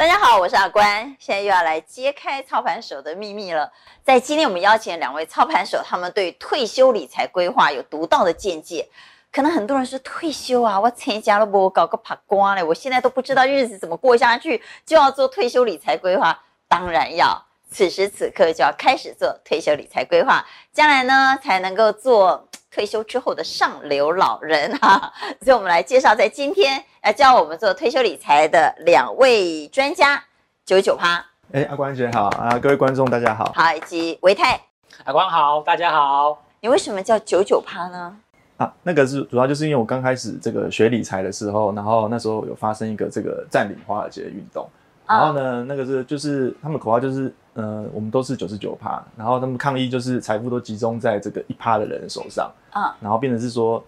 [0.00, 3.70] 大家好，我是阿关，现在又要来揭开操盘手的秘密了。
[4.02, 8.88] 在今天，我们邀请两位操盘手，他们对退休理财规划有独到的见解。
[9.30, 16.40] 可能很多人说退休啊，我参加了不搞个爬瓜嘞，我现在都不知道日子怎么过下去，就要做退休理财规划。
[16.66, 22.48] 当然要，此时此刻就要开始做退休理财规划，将来呢才能够做。
[22.72, 25.12] 退休之后的上流老人哈，
[25.42, 30.22] 所以我们来介绍，在今天来教我们做退休理财的两位专家，
[30.66, 31.24] 九九趴。
[31.50, 33.50] 哎，阿关姐好啊，各位观众大家好。
[33.54, 34.60] 好，以及维泰。
[35.04, 36.44] 阿关好，大家好。
[36.60, 38.14] 你为什么叫九九趴呢？
[38.58, 44.68] 啊，那个是主要就是因为我刚开始这个学理财的时候，然后那时候有发生一个这个占领华尔街的运动。
[45.06, 53.82] 然后呢，那个是就是他们口号就是，呃，我们都是九十九趴，然后他们抗议就是财富都集中在这个一趴的人手上，啊，然后变成是说，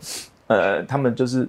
[0.47, 1.47] 呃，他们就是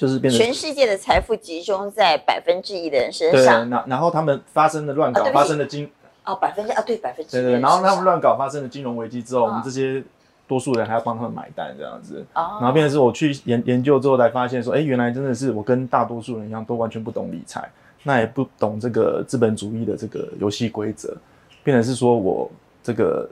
[0.00, 5.86] 就是变成全世界的财富集中在百分之一的人身上，对，然然后他们发生的乱搞，发生的金
[6.24, 10.02] 哦百分之啊对百分之对对，然后他们乱搞发生的金融危机之后，我们这些
[10.48, 17.70] 多数人还要帮他们买单这样子，然后变成是我去研研究之后才发现说，哎，原来真的是我跟大多数人一样，都完全不懂理财。
[18.02, 21.14] 那也不懂这个资本主义的这个游戏规则，
[21.62, 22.50] 变成是说我
[22.82, 23.28] 这个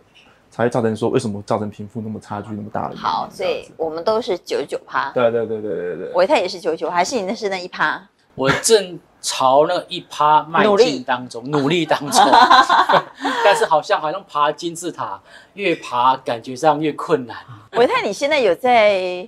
[0.50, 2.96] 才会造成说为什么造成贫富那么差距那么大的？
[2.96, 5.10] 好，所以我们都是九九趴。
[5.10, 6.12] 对对对对对对。
[6.14, 8.00] 维泰也是九九，还是你那是那一趴？
[8.34, 12.24] 我正朝那一趴迈进当中，努力，努力当中。
[13.44, 15.20] 但是好像好像爬金字塔，
[15.54, 17.36] 越爬感觉上越困难。
[17.72, 19.26] 维泰，你现在有在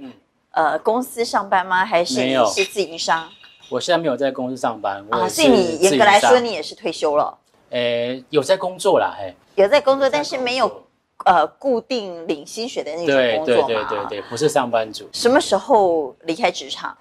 [0.53, 1.85] 呃公司上班吗？
[1.85, 3.29] 还是你是自营商？
[3.69, 7.37] 我现在没有在公司上班啊，所以你严格来说，你也是退休了。
[7.71, 10.85] 诶，有在工作啦，嘿，有在工作，但是没有
[11.25, 13.67] 呃固定领薪水的那种工作嘛。
[13.67, 15.09] 对对对对对，不是上班族。
[15.13, 16.97] 什么时候离开职场？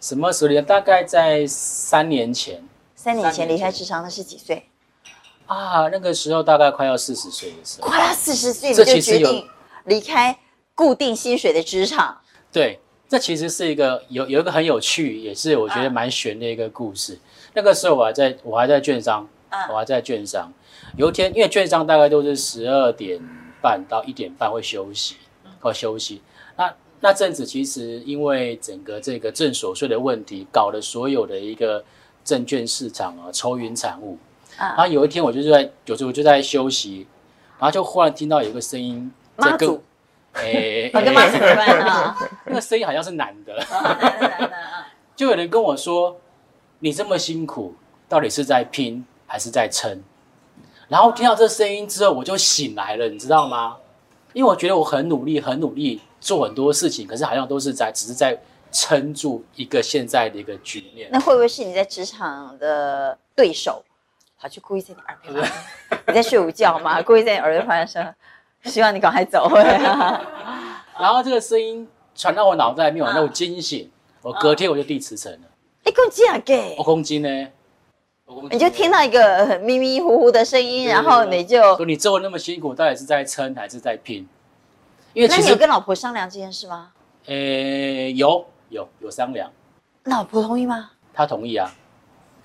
[0.00, 0.62] 什么时候离开？
[0.62, 2.62] 大概在三年前。
[2.94, 4.66] 三年前离开职场，那是几岁？
[5.46, 7.88] 啊，那个时候大概快要四十岁的时候。
[7.88, 9.48] 快要四十岁，你就决定
[9.84, 10.38] 离开
[10.74, 12.18] 固定薪水的职场？
[12.52, 12.78] 对。
[13.08, 17.12] 这其实是一个有有一个很有趣，也是我觉得蛮悬的一个故事。
[17.12, 20.50] 啊、那个时候我还在我还在券商，啊、我还在券商。
[20.96, 23.20] 有一天，因为券商大概都是十二点
[23.62, 25.16] 半到一点半会休息，
[25.60, 26.20] 会休息。
[26.56, 31.84] 那那阵子其实因为整个这个证所税的问题，搞了所有的一个
[32.24, 34.18] 证券市场啊愁云惨雾。
[34.58, 37.06] 啊、然后有一天我就在有时候我就在休息，
[37.58, 39.80] 然后就忽然听到有一个声音在跟。
[40.34, 40.90] 哎？
[42.46, 43.62] 那个声音好像是男的，
[45.14, 46.18] 就有人跟我说
[46.80, 47.74] ：“你这么辛苦，
[48.08, 50.02] 到底是在拼还是在撑？”
[50.88, 53.76] 然后听到这声音之后，我就醒来了，你知道吗？
[54.32, 58.38] 因为我觉得我很努力，很努力做很多事情，可是好像都是在只是在
[58.70, 61.08] 撑住一个现在的一个局面。
[61.12, 63.84] 那会不会是你在职场的对手，
[64.40, 65.52] 跑去故意在你耳边？
[66.08, 67.02] 你在睡午觉吗？
[67.02, 68.14] 故意在你耳边发声？
[68.64, 69.50] 希望你赶快走。
[70.98, 73.90] 然后这个声音传到我脑袋里面，我那我惊醒，
[74.22, 75.48] 我隔天我就递辞呈了。
[75.84, 76.74] 一公斤啊，给？
[76.78, 77.48] 我公斤呢？
[78.50, 84.28] 你就听到一个很迷迷糊糊的声音，然后你就说你做那么辛苦，到底是在撑还是在拼？
[85.12, 86.92] 因为那你有跟老婆商量这件事吗？
[87.26, 87.34] 呃，
[88.14, 89.50] 有有有商量。
[90.04, 90.90] 老婆同意吗？
[91.12, 91.70] 她同意啊。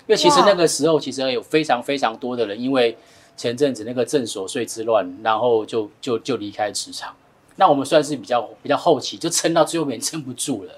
[0.06, 2.96] 因为其实那个时候，其实有非常非常多的人，因为。
[3.38, 7.14] 前阵子那个正所税之乱，然后就就就离开职场。
[7.54, 10.72] 那我们算是比较比较后期，就撑到最后面撑不住了。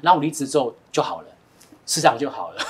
[0.00, 1.28] 然后我离职之后就好了，
[1.84, 2.62] 市场就好了。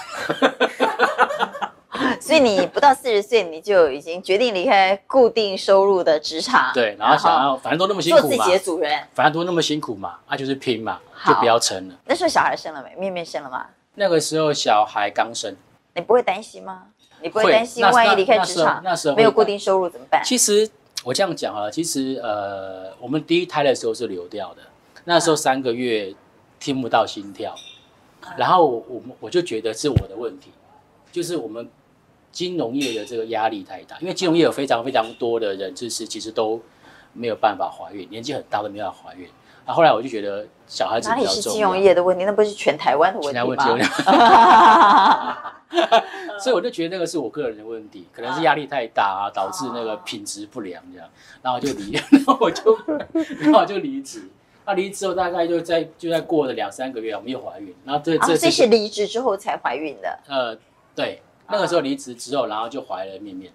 [2.20, 6.72] 所以你不到四十岁，你就已经决定离开固定收入的职场。
[6.74, 11.94] 对，然后想要反正都那么辛苦嘛，做自己的主人，反正都那么辛苦嘛，那、啊、就是拼嘛，就不要撑了。
[12.06, 12.94] 那时候小孩生了没？
[13.00, 13.66] 面面生了吗？
[13.94, 15.54] 那个时候小孩刚生，
[15.94, 16.82] 你不会担心吗？
[17.22, 20.20] 你不会担心万一离开职场，那时候没有固定收入怎么办？
[20.24, 20.68] 其实
[21.04, 24.62] 我这样讲啊，其实呃，我们第一胎的时候是流掉的，
[25.04, 26.12] 那时候三个月
[26.58, 27.54] 听不到心跳，
[28.36, 30.50] 然后我我就觉得是我的问题，
[31.14, 31.68] 就是我们
[32.32, 36.60] 金融业的这个压力太大，因为金融业有非常非常多的人就是其实都
[37.12, 39.28] 没有办法怀孕，年纪很大都没法怀孕。
[39.64, 41.30] 啊，后来我就觉得小孩子比较重要。
[41.30, 42.24] 哪里是金融业的问题？
[42.24, 43.56] 那不是全台湾的问题吗？
[46.40, 51.08] 所以我就觉得那个是我个人的问题，可能是压力太大啊，导致那个品质不良这样，
[51.42, 52.76] 然后就离， 然后我就，
[53.38, 54.28] 然后我就离职。
[54.66, 57.72] 那离职之后大概就在就在过了两三个月，我们又怀孕。
[57.84, 60.18] 然后这这这是离职之后才怀孕的。
[60.26, 60.56] 呃，
[60.94, 63.52] 对，那个时候离职之后，然后就怀了面面，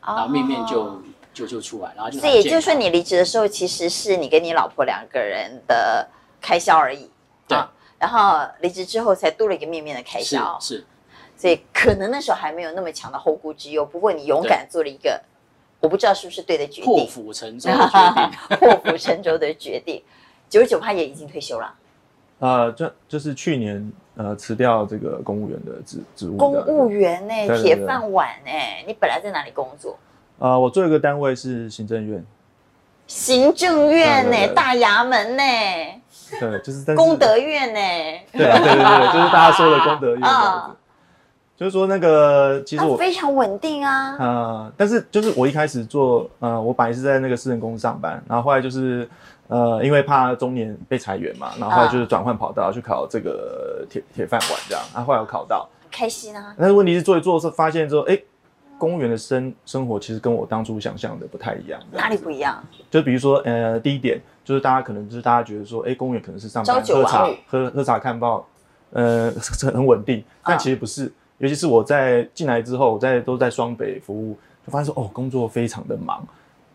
[0.00, 1.00] 然后面面就。
[1.32, 2.18] 就就出来，然后就。
[2.18, 6.04] 所以也就是说，你离职的时候，其实是你跟你老婆两个人的
[6.40, 7.08] 开销而已。
[7.46, 7.56] 对。
[8.00, 10.58] 然后离职之后，才多了一个面面的开销。
[10.60, 10.78] 是。
[10.78, 10.86] 是
[11.36, 13.86] 所以可能那时候还没有那么强的后顾之忧。
[13.86, 15.22] 不过你勇敢做了一个，
[15.78, 20.02] 我不知道是不是对的决定，破釜沉舟的决定， 破釜沉舟的决定。
[20.48, 21.72] 九十九趴也已经退休了。
[22.40, 26.36] 呃，就就是去年呃辞掉这个公务员的职职务。
[26.36, 28.84] 公务员呢、欸，铁饭碗呢、欸？
[28.86, 29.96] 你本来在哪里工作？
[30.38, 32.24] 呃，我做一个单位是行政院。
[33.06, 36.00] 行政院呢、欸，大衙门呢、欸？
[36.38, 38.26] 对，就是功德院呢、欸？
[38.32, 40.76] 对对对对， 就是大家说的功德院这样子。
[41.56, 44.16] 就是说那个，其实我非常稳定啊。
[44.18, 49.08] 呃，但是就是我一开始做，呃，我本来是在那个私人公司上班，然后后来就是。
[49.50, 56.54] 呃，因为怕中年被裁员嘛，然后就是转换跑道去考这个铁铁饭碗这样，然后后来有考到，开心啊。
[56.56, 58.16] 但是问题是做一做是发现之后，哎，
[58.78, 61.80] 公务员的生生活其实跟我当初想象的不太一样。
[61.90, 62.62] 哪里不一样？
[62.88, 68.46] 就比如说，呃，第一点就是大家可能就是大家觉得说，哎，公务员可能是上班喝茶喝喝茶看报，
[68.92, 69.32] 呃，
[69.74, 71.12] 很稳定，但其实不是。
[71.38, 76.24] 尤其是我在进来之后，我在都在双北服务，就发现说，哦，工作非常的忙，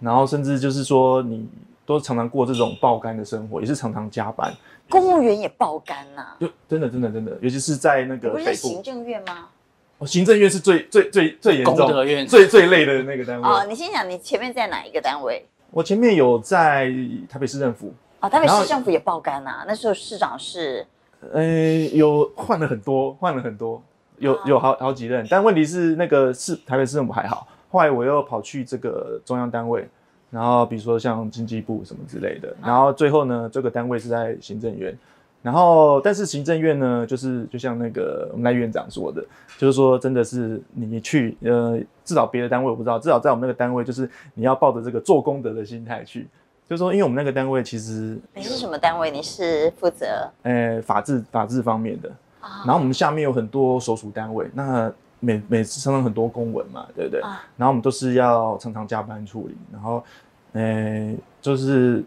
[0.02, 1.48] 然后甚至就是说你。
[1.86, 4.54] 都常常过这种爆肝的生活，也是常常加班。
[4.90, 6.38] 公务员也爆肝呐、啊？
[6.40, 8.34] 就真的真的真的，尤其是在那个北部。
[8.38, 9.48] 不是行政院吗？
[9.98, 13.48] 哦，行政院是最最最最严重、功德院最最累的那个单位。
[13.48, 15.46] 哦，你先讲，你前面在哪一个单位？
[15.72, 16.92] 我前面有在
[17.30, 17.94] 台北市政府。
[18.20, 19.66] 哦，台北市政府也爆肝呐、啊？
[19.68, 20.86] 那时候市长是？
[21.34, 21.44] 呃，
[21.94, 23.82] 有换了很多，换了很多，
[24.18, 25.26] 有有好好几任。
[25.30, 29.88] 但问题是，那个市台北市政府还好，后来我又跑去这个中央单位。
[30.36, 34.94] 然后比如说像经济部什么之类的，然后最后呢，这个单位是在行政院，
[35.42, 39.24] 然后但是行政院呢，就是就像那个我们赖院长说的，
[39.58, 46.28] 就是说真的是你去，呃，至少别的单位我不知道，至少在我们那个单位，就是你要抱着这个做功德的心态去，
[46.68, 49.10] 就是说，因为我们那个单位其实你是什么单位？
[49.10, 52.12] 你是负责呃法制法制方面的，
[52.66, 54.92] 然后我们下面有很多所属单位，那。
[55.22, 57.20] 每每次常常很多公文嘛，对不对？
[57.22, 60.04] 啊、然后我们都是要常常加班处理，然后，
[60.56, 62.04] 呃，就是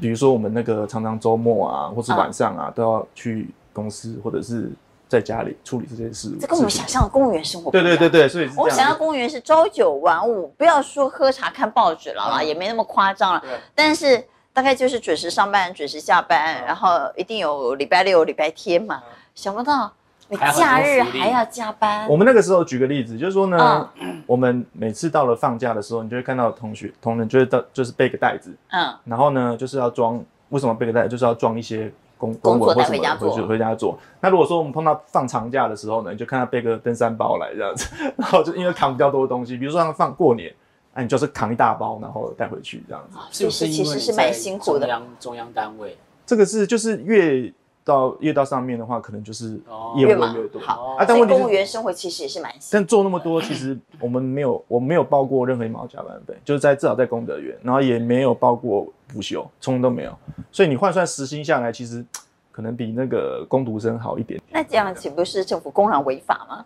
[0.00, 4.72] 比如说我们那个常常周末啊，或是晚上啊，啊都要去公司或者是
[5.06, 6.34] 在家里处理这些事。
[6.40, 7.86] 这跟我们想象的公务员生活不一样。
[7.86, 13.44] 对对对对，所以我想象公务员是朝九晚五，不要说喝茶看报纸了啦，啊、也没那么夸张了。
[13.74, 18.94] 但是大概就是准时上班，准时下班，啊、然后一定有礼拜六、礼拜天嘛。
[18.94, 19.04] 啊、
[19.34, 19.92] 想不到。
[20.30, 22.08] 你假日还要加班？
[22.08, 31.08] 我们那个时候举个例子，就是说呢，嗯、我们每次到了放假的时候，你就会看到同学同仁就会到，就是背个袋子，嗯，然后呢，就是要装，为什么背个袋子？
[31.08, 33.98] 就是要装一些工工作带回家做，回家做。
[34.20, 40.54] 那如果说我们碰到放长假的时候呢，你就看他背个登山包来这样子，然后就因为扛比较多的东西，比如说他放过年，
[40.94, 43.18] 那、啊、你就是扛一大包，然后带回去这样子。
[43.32, 44.86] 是不是其实是蛮辛苦的？
[44.86, 47.52] 中央中央单位，这个是就是越。
[47.90, 49.60] 到越到上面的话，可能就是
[49.96, 50.62] 业务越多。
[50.62, 52.66] 好啊，但问题公务员生活其实也是蛮辛苦。
[52.70, 60.16] 但做那么多，其实我们没有，我没有报过任何一毛加班费，就是在至少在功德园，然后也没有报过补休，从都没有。
[60.52, 62.04] 所以你换算时薪下来，其实
[62.52, 64.40] 可能比那个工读生好一点。
[64.50, 66.64] 那这样岂不是政府公然违法吗？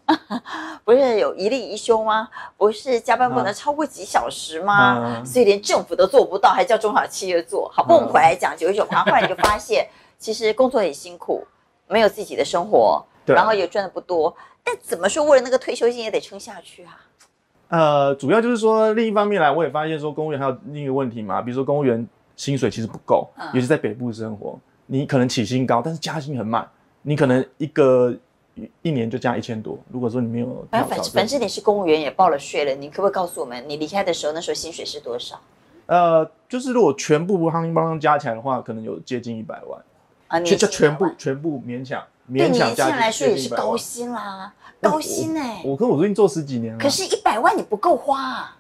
[0.84, 2.28] 不是有一例一休吗？
[2.58, 4.74] 不是加班不能超过几小时吗？
[4.74, 7.70] 啊、所以连政府都做不到，还叫中小企业做？
[7.72, 9.88] 好，不，我们回来讲九十九趴，后来你就发现。
[10.18, 11.46] 其实工作很辛苦，
[11.88, 14.34] 没有自己的生活，然后也赚的不多。
[14.62, 17.00] 但怎么说，为了那个退休金也得撑下去啊。
[17.68, 22.06] 呃，主要就是说，另一方面来，我也发现说，公务员还有另一个问题嘛，比如说公务员
[22.36, 26.66] 薪水其实不够，嗯、尤其在北部生活，你可能起薪高，但是加薪很慢，
[27.02, 28.14] 你可能一个
[28.82, 29.78] 一年就加一千多。
[29.90, 35.40] 如果说你没有，反正反正你是公务员也报了税了，你可不可以告诉我们，你离开的时候那时候薪水是多少？
[35.86, 39.78] 呃，就是如果全部夯叮当当加起来的话，可能有接近一百万。
[40.34, 45.62] 啊，就全部全部勉强勉强加，对年轻人来说也是高薪啦，高薪哎！
[45.64, 48.56] 我跟我最近做十几年了，可是，一百万你不够花啊。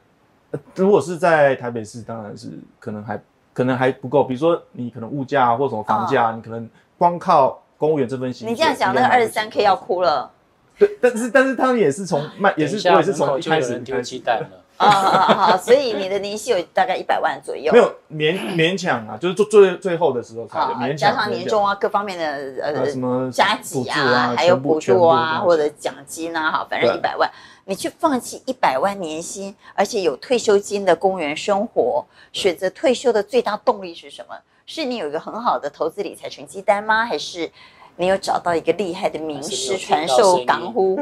[0.76, 3.20] 如果是在台北市，当然是可能还
[3.52, 4.22] 可能还不够。
[4.22, 10.30] 比如说，你可能物价或什么房价，你可能光靠公务员这份薪水，你这样讲，那个二十三 K 要哭了。
[10.78, 14.63] 对，但是但是他们也是从卖，也是我也是从一开始丢鸡蛋了。
[14.76, 15.56] 啊啊啊！
[15.56, 27.30] 所以你的年薪有大概一百万左右，没有勉勉强啊，就是做最最后的时候才勉强，加上年终啊，各方面的呃什么加给啊，还有补助啊，或者奖金啊，哈，反正一百万，
[27.66, 34.34] 你去放弃一百万年薪，而且有退休金的公务员生活，选择退休的最大动力是什么？
[34.66, 37.04] 是你有一个很好的投资理财成绩单吗？
[37.04, 37.50] 还是？
[37.96, 40.98] 你有找到一个厉害的名师传授港呼，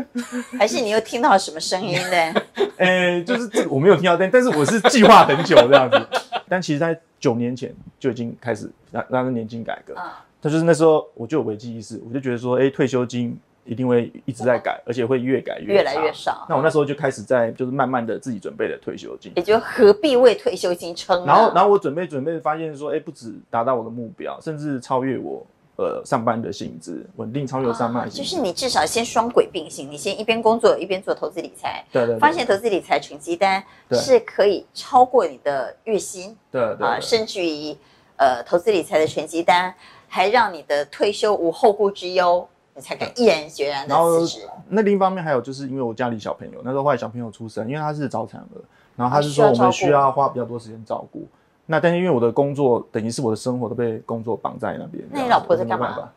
[0.58, 2.42] 还是你又听到什么声音呢？
[2.76, 6.00] 呃、欸，就是这个我没有听到，但但是我是计划很久这样子。
[6.49, 9.94] 但其实，在九年前就已经开始让让年金改革。
[9.94, 13.34] 啊，他就是那时候我就有危机意识，我就觉得说，哎、欸，退休金
[13.64, 16.44] 一定会一直在改，而且会越改越越来越少。
[16.46, 21.25] 那我那时候就开始在就是慢慢的自己准备了退休金，也就何必为退休金撑？
[21.25, 25.46] 然后然后我准备准备发现说，哎、欸，不止达到我的目标，甚至超越我
[25.76, 28.09] 呃上班的薪资，稳定超越上班、啊。
[28.09, 33.62] 就是你至少先双轨并行，你先一边工作一边做投资理财，对，对对，发现投资理财成绩单
[33.93, 37.76] 是可以超过你的月薪，对对，对，啊，甚至于
[38.17, 39.75] 呃投资理财的成绩单
[40.09, 42.49] 还让你的退休无后顾之忧。
[42.75, 44.49] 你才敢毅然决然的辞职。
[44.67, 48.64] 那另一方面还有就是因为我家里小朋友，那时候后来小朋友出生，因为他是早产儿，
[48.97, 51.29] 然后他是说我们需要花比较多时间照顾。
[51.73, 55.02] 那但是因为我的工作等于是我的生活都被工作绑在那边。
[55.11, 56.12] 那你老婆在干嘛？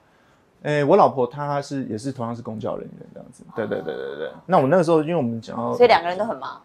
[0.64, 3.46] 哎，我老婆她是也是同样是公教人员这样子。
[3.56, 4.32] 对对对对对。
[4.46, 6.62] 那我那个时候因为我们讲到，所以两个人都很忙。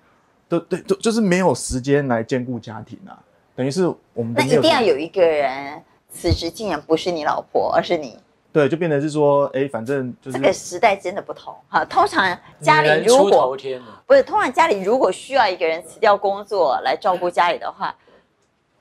[0.48, 3.16] 对对，就就是没有时间来兼顾家庭啊。
[3.54, 8.18] 等于是我们那一定要有一个人辞职，竟然不是你老婆，而是你。
[8.52, 11.84] 对，就变成是说，哎，反正就是这个时代真的不同哈。
[11.84, 13.56] 通常家里如果
[14.06, 17.94] 不是，通常家里如果需要一个人辞掉工作来照顾家里的话，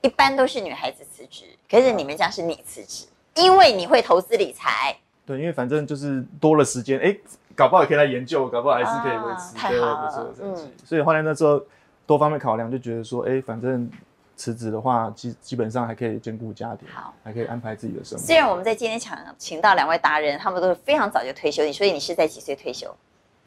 [0.00, 1.44] 一般都是女孩子辞职。
[1.70, 4.96] 可是你们家是你辞职，因为你会投资理财。
[5.26, 7.16] 对，因为反正就是多了时间，哎，
[7.54, 9.54] 搞不好也可以来研究，搞不好还是可以维持。
[9.54, 10.72] 太好了，嗯。
[10.84, 11.62] 所以后来那时候
[12.06, 13.90] 多方面考量，就觉得说，哎，反正。
[14.36, 18.24] 辞职的话，基基本上还可以兼顾家庭，好，还可以安排自己的生活。
[18.24, 22.90] 虽然我们在今天请请到两位达人，他们都是非常早就退休，你所以你是在几岁退休？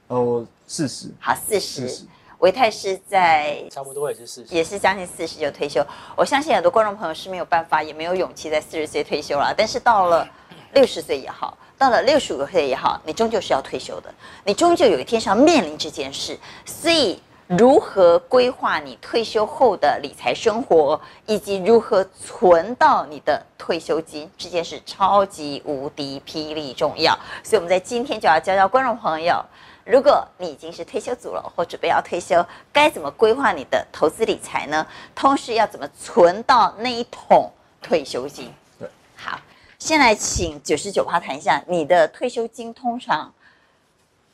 [0.10, 1.10] 哦，四十。
[1.20, 2.06] 好，四十。
[2.44, 5.82] 唯泰是在差不多也是四十，也是将近四十就退休。
[6.14, 9.54] 我相信很多观众朋友是没有办法，也没有勇气在四十岁退休了。
[9.58, 10.28] 但是到了
[10.74, 17.18] 六十岁也好，到了六十五岁也好，你终究是要退休的，你终究有一天是要面临这件事，所以。
[17.46, 27.14] 如何规划你退休后的理财生活，以及如何存到你的退休金，这件事超级无敌霹雳重要。
[27.44, 29.44] 所以我们在今天就要教教观众朋友，
[29.86, 34.86] 如果你已经是退休族了，或准备要退休，该怎么规划你的投资理财呢？
[35.14, 38.54] 同时要怎么存到那一桶退休金？
[38.80, 39.40] 对，好，
[39.80, 43.34] 先来请九十九趴谈一下你的退休金通常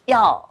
[0.06, 0.48] 要。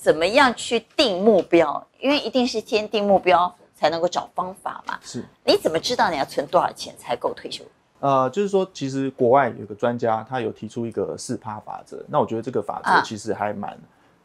[0.00, 1.84] 怎么样去定目标？
[1.98, 4.96] 因为一定是先定目标，才能够找方法嘛。
[5.02, 7.64] 是，你怎么知道你要存多少钱才够退休？
[7.98, 12.00] 呃，就是说，其实国外有个专家，他有提出一个四趴法则。
[12.06, 13.76] 那我觉得这个法则其实还蛮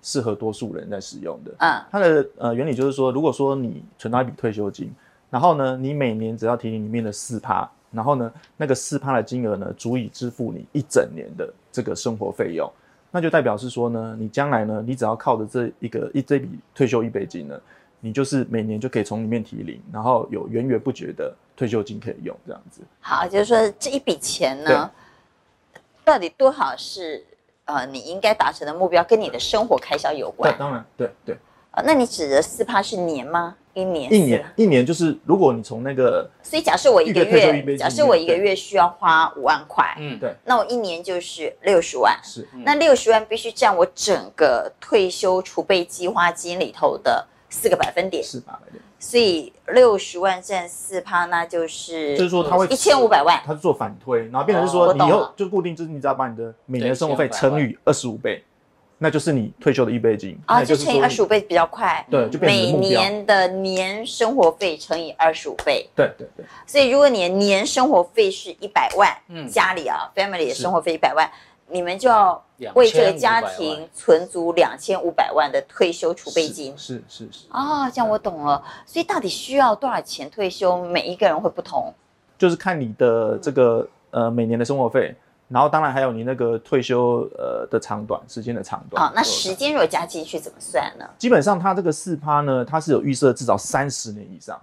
[0.04, 1.52] 适合多数人在使用的。
[1.58, 4.94] 嗯，它的呃原理就是说，如果说你存到一笔退休金，
[5.32, 12.72] 然后呢，你每年只要提领里面的四趴，然后呢，那个四趴的金额呢，足以支付你一整年的这个生活费用。
[13.10, 17.60] 那就代表是说呢，你将来呢，你只要靠着这一个一这笔退休预备金呢，
[18.00, 22.82] 你就是每年就可以从里面提领，然后有源源不绝的退休金可以用，这样子。
[23.00, 24.92] 好，就是说这一笔钱呢，
[26.04, 27.24] 到底多少是
[27.66, 30.52] 呃你应该达成的目标，跟你的生活开销有关？
[30.52, 31.38] 对，当然，对对。
[31.72, 33.56] 啊，那你指的四趴是年吗？
[33.74, 34.14] 一年？
[34.14, 34.46] 一年？
[34.56, 58.44] 一年就是如果你从那个，所以假设我一个月，假设我一个月需要花五万块，嗯，对，那我一年就是六十万，是，嗯、那六十万必须占我整个退休储备计划金里头的四个百分点，四百点，所以六十万占四趴，那就是就是说他会一千五百万，他是做反推，然后变成是说你以后就固定，就是你只要把你的每年的生活费乘以二十五倍。
[59.00, 62.06] 那就是你退休的预备金啊，就乘以二十五倍比较快。
[62.10, 65.90] 对，就变成每年的年生活费乘以二十五倍。
[65.94, 66.46] 对对对。
[66.66, 71.30] 所以如果你的年生活费是一百万，嗯，家里啊，family 的生活费一百万，
[71.74, 72.42] 你们就要
[72.76, 76.78] 为这个家庭存足两千五百万的退休储备金。
[76.78, 77.48] 是是是。
[77.50, 78.64] 哦，这样我懂了。
[78.86, 80.86] 所以到底需要多少钱退休？
[80.86, 81.94] 每一个人会不同。
[82.38, 85.16] 就是看你的这个呃每年的生活费。
[85.50, 89.04] 然后当然还有你那个退休呃的长短时间的长短。
[89.04, 91.06] 好，那时间如果加进去怎么算呢？
[91.20, 94.60] 基本上它这个四趴呢，它是有预设至少三十年以上，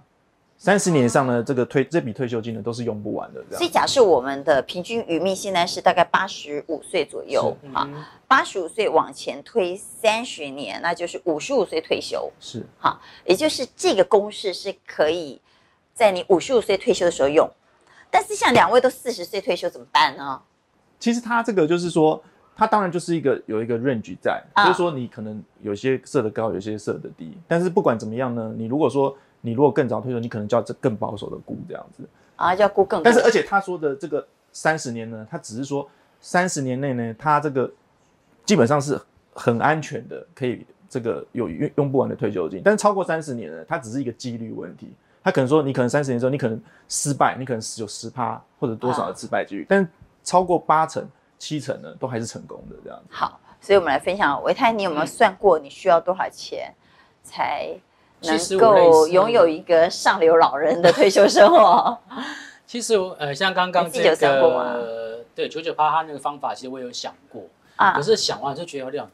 [0.63, 3.43] 三十年以上呢，这个退这笔退休金呢都是用不完的。
[3.49, 7.89] 所以假设我们的平均余命现在是大概八十五岁左右，啊，
[8.27, 12.31] 八十五岁往前推三十年，那就是五十五岁退休。
[12.39, 15.41] 是，哈，也就是这个公式是可以
[15.95, 17.49] 在你五十五岁退休的时候用。
[18.11, 20.39] 但是像两位都四十岁退休怎么办呢？
[20.99, 22.23] 其实他这个就是说，
[22.55, 27.35] 它当然就是一个有一个 range 在，啊、就是说你可能有些设的高，有些设的低。
[27.47, 33.03] 但是不管怎么样呢，你如果说你如果更早退休，你可能就要更保守的估这样子啊，就要估更。
[33.03, 37.71] 但是而且他说的这个三十年呢，他只是说三十年内呢，他这个
[38.45, 38.99] 基本上是
[39.33, 42.61] 很安全的，可以这个有用用不完的退休金。
[42.63, 44.93] 但是超过三十年呢，它只是一个几率问题。
[45.23, 49.87] 他可能说你可能三十年之后你可能失败，你可能有十趴或者多少的失败几率，啊、但
[50.23, 51.07] 超过八成，
[51.37, 53.05] 七成呢，都还是成功的这样子。
[53.11, 56.73] 好，所以我们来分享，维泰，你有没有算过你需要多少钱
[57.21, 57.69] 才
[58.21, 61.97] 能够拥有一个上流老人的退休生活？
[62.65, 67.43] 其实呃，像刚刚这个，对九九八，他那个方法，其实我有想过
[67.75, 69.05] 啊，可是想完就觉得有点。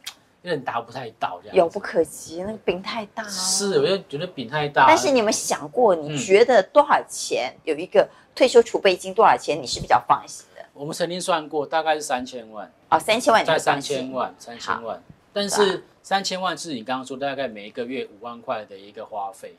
[0.43, 3.29] 有点达不太到，这样遥不可及，那个饼太大了。
[3.29, 4.85] 是，我就觉得饼太大。
[4.87, 9.13] 但是你有没有想过，你觉得多少钱有一个退休储备金？
[9.13, 10.63] 多少钱你是比较放心的？
[10.73, 12.71] 我们曾经算过，大概是三千万。
[12.87, 15.01] 哦，三千万在三千万，三千万。
[15.33, 19.55] 但是三千万是你刚刚说大概每一个月五万块的一个花费，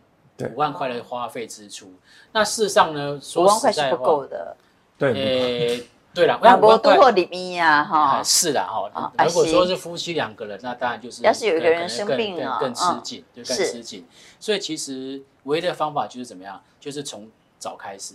[0.55, 1.93] 五万块的花费支出。
[2.33, 4.57] 那事实上呢，五万块是不够的。
[4.99, 5.87] 对。
[6.15, 8.91] 对了，两波多或里面呀，哈，是的哈。
[9.25, 14.05] 如果说是夫妻两个人，那当然就是要是有一个人生病了，更吃紧，就更吃紧。
[14.41, 18.15] 所以其实唯一的方法就是怎么样，就是从早开始，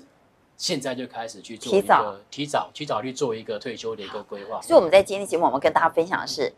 [0.58, 4.60] 现在就开始去做一个提早提早去做一个退休的一个规划。
[4.62, 6.52] 所以我们在今天节目，我们跟大家分享的是，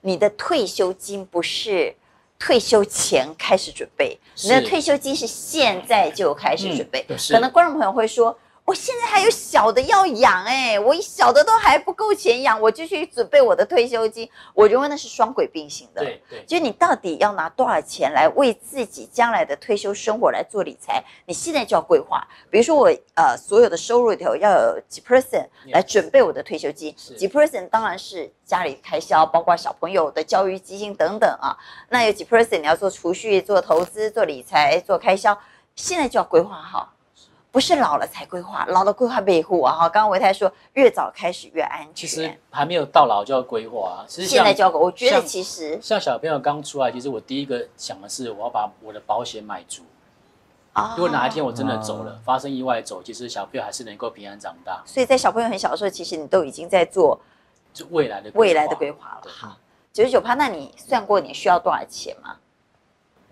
[0.00, 1.94] 你的退休金不是
[2.38, 7.04] 退休前开始准备，你的退休金是现在就开始准备。
[7.30, 8.38] 可能观众朋友会说。
[8.68, 14.28] 我现在还有小的要养哎，我小的都还不够钱养，我就去准备我的退休金。
[14.52, 16.04] 我认为那是双轨并行的。
[16.04, 21.02] 对对，就你到底要拿多少钱来为自己将来的退休生活来做理财？
[21.24, 22.22] 你现在就要规划。
[22.50, 31.56] 比如说我呃所有的收入里头要有几 percent 来准备我的退休金，几 percent 当然是家里开销，包括小朋友的教育基金等等啊。
[31.88, 35.38] 那有几 percent 你要做储蓄、做投资、做理财、做开销，
[35.74, 36.92] 现在就要规划好。
[37.58, 39.74] 不是老了才规划，老了规划备户啊！
[39.74, 41.92] 哈，刚刚维泰说，越早开始越安全。
[41.92, 44.06] 其实还没有到老就要规划啊。
[44.06, 49.82] 其实现在就要，我觉得其实像，像小朋友刚出来，其实我第一个想的是，我要把我的保险买足。
[50.72, 54.80] 啊，如果哪一天我真的走了，啊、发生意外走，其实小朋友还是能够平安长大。
[54.86, 57.18] 所以在小朋友很小的时候，其实你都已经在做
[57.74, 59.28] 就未来的未来的规划了。
[59.28, 59.56] 好，
[59.92, 62.36] 九十九趴，那你算过你需要多少钱吗？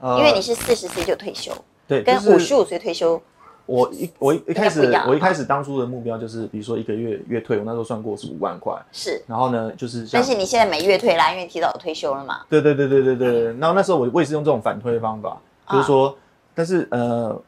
[0.01, 3.23] 呃、因为你是四十岁就退休，对，跟五十五岁退休。
[3.66, 8.72] 我一我一一开始我一开始当初的目标就是，比如说一个月月退，我那时候算过是五万块。
[8.92, 9.20] 是。
[9.26, 10.07] 然后呢，就是。
[10.12, 12.40] 但是你现在没月退啦，因为提早退休了嘛。
[12.48, 13.44] 对对对对对对。
[13.59, 15.37] 然后那时候我我也是用这种反推方法，
[15.70, 16.16] 就是说，
[16.55, 17.42] 但是呃，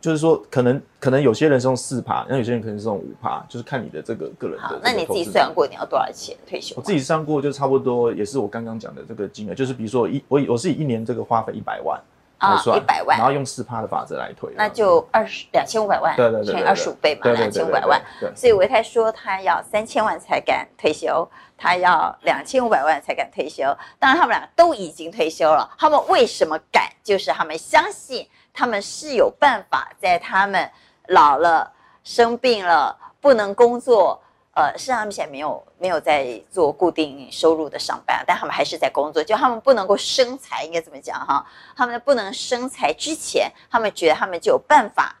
[0.00, 4.62] 就是说可能可能有些人是用四趴，那有些人可能是用五趴，就是看你的这个个人的。
[4.62, 6.74] 好，那你自己算过你要多少钱退休？
[6.76, 12.00] 我自己算过就差不多，也是我刚刚讲的这个金额，就是比如说一我我是以一年这个花费一百万。
[12.44, 18.02] 啊，一百万，然后用四趴的法则来推，那就二十两千五百万，对对对，乘以二十五倍嘛，两千五百万。
[18.20, 23.64] 对，所以维泰说他要三千万才敢退休，他要两千五百万才敢退休。
[23.98, 26.84] 当然，他们俩都已经退休了，他们为什么敢？
[27.02, 30.70] 就是他们相信他们是有办法，在他们
[31.08, 34.20] 老了、生病了、不能工作。
[34.54, 39.22] 呃，实际上他们现在没有没有在做固定收入的上班，但他们还是在工作。
[39.22, 41.44] 就他们不能够生财，应该怎么讲哈？
[41.76, 45.16] 他们不能生财之前，他们觉得他们就有办法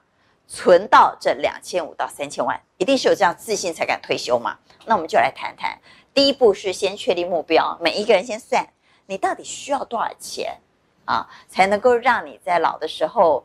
[0.46, 4.56] 存到这两千五到三千万，一定是有这样自信才敢退休嘛？
[4.86, 5.80] 那我们就来谈谈，
[6.14, 8.64] 第一步是先确定目标，每一个人先算
[9.06, 10.60] 你到底需要多少钱
[11.06, 13.44] 啊，才能够让你在老的时候，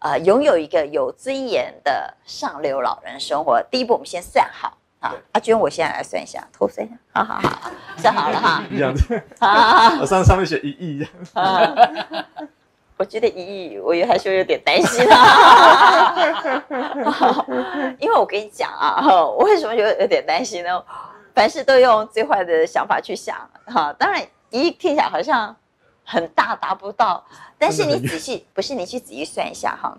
[0.00, 3.62] 呃，拥有一个有尊严的上流老人生活。
[3.70, 4.76] 第一步，我们先算好。
[5.02, 8.62] 好，阿娟，我现在来算一下，偷算一下，好好好，算好了哈。
[8.70, 11.06] 这样子，好，我上上面写一亿。
[12.98, 16.14] 我觉得一亿，我也还是有点担心啊。
[17.98, 20.84] 因为我跟你讲啊， 我为什么有有点担心呢？
[21.34, 23.34] 凡事都用最坏的想法去想，
[23.64, 25.56] 哈，当然一亿听起来好像
[26.04, 27.24] 很大，达不到，
[27.56, 29.96] 但是你仔细，不是你去仔细算一下哈，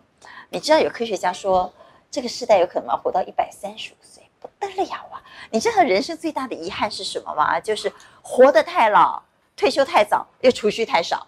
[0.49, 1.73] 你知道有科学家说，
[2.11, 4.00] 这个世代有可能要活到一百三十五岁。
[4.41, 5.21] 不得了啊！
[5.51, 7.59] 你知道人生最大的遗憾是什么吗？
[7.59, 9.21] 就是活得太老，
[9.55, 11.27] 退休太早，又储蓄太少。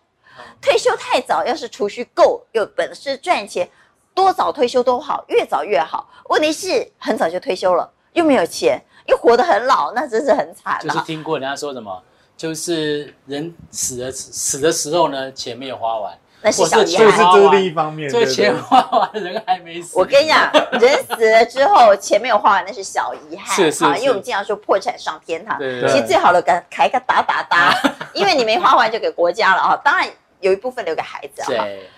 [0.59, 3.69] 退休太早，要是储蓄够，有本事赚钱，
[4.15, 6.09] 多早退休都好，越早越好。
[6.29, 10.79] 问题是很早就退休了，又没有钱，又活得很老，那真是很惨。
[10.81, 12.01] 就是听过人家说什么，
[12.35, 16.17] 就是人死的死的时候呢，钱没有花完。
[16.43, 18.09] 那是小遗憾，就是这是另一方面。
[18.09, 19.97] 这钱花完，人还没死。
[19.97, 23.55] 我跟你讲，人死了之后，钱没有花完，那是小遗憾。
[23.55, 25.57] 是是，因为我们经常说破产上天堂。
[25.57, 25.87] 对。
[25.87, 27.73] 其实最好的，给开个打打打，
[28.13, 29.77] 因为你没花完就给国家了啊。
[29.77, 30.05] 当然
[30.41, 31.47] 有一部分留给孩子啊。
[31.47, 31.89] 对。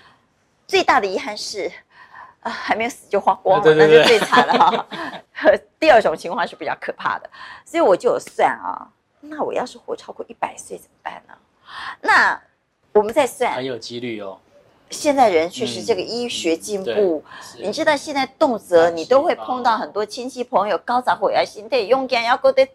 [0.67, 1.71] 最大的遗憾是，
[2.41, 4.85] 啊，还没有死就花光了，那就最惨了哈。
[5.79, 7.27] 第二种情况是比较可怕的，
[7.65, 8.87] 所以我就有算啊，
[9.21, 11.33] 那我要是活超过一百岁怎么办呢？
[12.01, 12.39] 那。
[12.95, 14.37] 我们在算，很有几率哦。
[14.89, 17.21] 现在人确实这个医学进步，
[17.59, 22.65] 你知道现在动辄你都会碰到很多亲戚朋友高长或要心态勇敢要过得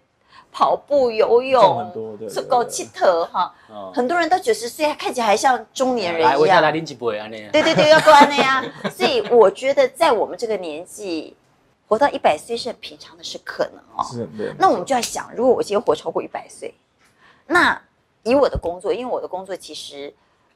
[0.52, 1.90] 跑步、游泳，
[2.28, 3.54] 是够气头哈。
[3.94, 6.32] 很多人到九十岁还看起来还像中年人一样。
[6.32, 8.62] 来，我来拎几杯啊，那对对对， 要关的呀。
[8.94, 11.34] 所以我觉得在我们这个年纪，
[11.88, 14.04] 活到一百岁是很平常的，是可能哦。
[14.12, 14.52] 是，对。
[14.58, 16.74] 那我们就要想，如果我今天活超过一百岁，
[17.46, 17.80] 那
[18.22, 20.12] 以我的工作，因为我的工作其实。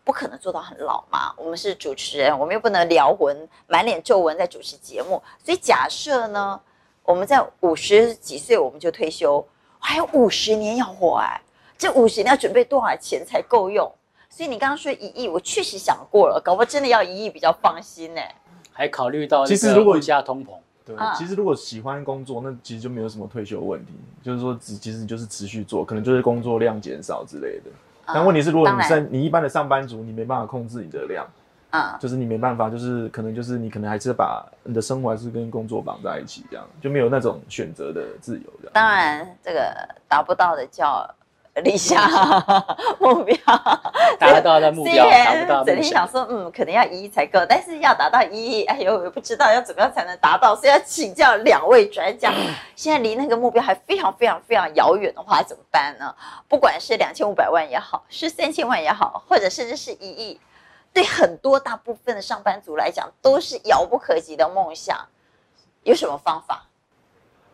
[0.06, 5.12] 不可能做到很老嘛，我们是主持人，我们又不能撩浑，满脸皱纹在主持节目。
[5.42, 6.60] 所以假设呢，
[7.04, 9.42] 我们在五十几岁我们就退休，
[9.78, 11.40] 还有五十年要活哎，
[11.78, 13.90] 这五十年要准备多少钱才够用？
[14.28, 18.20] 所以你刚刚说一亿，我确实想过了，搞不好真的要一亿比较放心呢。
[18.74, 20.50] 还考虑到其实如果加通膨，
[20.86, 23.92] 对，其实如果喜欢工作，那其实就没有什么退休问题，
[24.22, 27.70] 就是说只其实你就是持续做，可能就是工作量减少之类的。
[28.06, 31.26] 但问题是，如果你在你一般的上班族，你没办法控制你的量，
[31.70, 38.44] 啊，就是你没办法，就是可能就是你可能还是把你的生活还是跟工作绑在一起，这样就没有那种选择的自由。
[38.58, 39.74] 这样，当然这个
[40.06, 41.08] 达不到的叫
[41.62, 42.02] 理想
[42.98, 43.36] 目标，
[44.18, 45.64] 达得到的目标达不到。
[45.64, 52.32] 整天想说，嗯，可能要一亿才够，但是要达到一亿，哎呦，我不知道要怎么样才能达到，所以要请教两位专家。
[52.74, 56.12] 现在离那个目标还非常非常非常遥远的话，怎么办呢？
[56.48, 60.40] 不管是两千五百万也好，是三千万也好，或者甚至是一亿，
[60.92, 64.98] 对很多大部分的上班族来讲，都是遥不可及的梦想。
[65.84, 66.64] 有什么方法？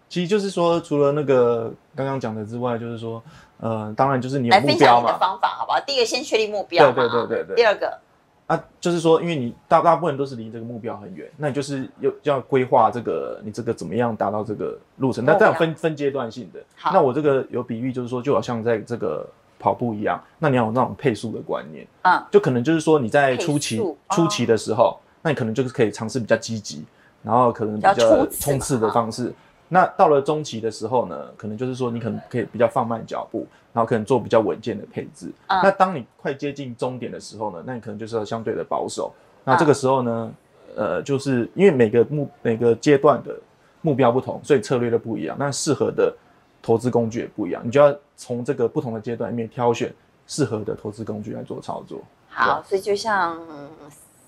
[0.08, 3.22] 其实就是说，除了那个刚刚讲的之外，就是说。
[3.60, 4.66] 呃，当然就是你有目标嘛。
[4.66, 5.78] 来分享你的方法，好不好？
[5.80, 6.90] 第一个先确立目标。
[6.92, 7.56] 对对对对对。
[7.56, 7.98] 第二个
[8.46, 15.24] 啊，就是说，因为你大大部分都是离这个目标很远，那你就是要要规划这个你这个怎么样达到这个路程。
[15.24, 16.60] 那这样分分阶段性的。
[16.74, 16.90] 好。
[16.92, 21.86] 那我这个有比喻，就是说，就好像在这个跑步一样，那你要有那种配速的观念。
[22.02, 22.20] 嗯。
[22.30, 26.84] 就可能就是说你在初期初期的时候，那你可能就是可以尝试比较积极，
[27.22, 29.32] 然后可能比较冲刺的方式。
[29.72, 35.32] 那到了中期的时候呢，可能就是说你可能可以比较放慢脚步，然后可能做比较稳健的配置。
[35.46, 39.12] 嗯、那当你快接近终点的时候呢，那你可能就是要相对的保守。
[39.44, 40.32] 那这个时候呢，
[40.74, 43.38] 嗯、呃，就是因为每个目每个阶段的
[43.80, 45.36] 目标不同，所以策略都不一样。
[45.38, 46.12] 那适合的
[46.60, 49.94] 投资工具也不一样，你就要从这个不同的阶段里面挑选
[50.26, 52.00] 适合的投资工具来做操作。
[52.28, 53.40] 好，所以就像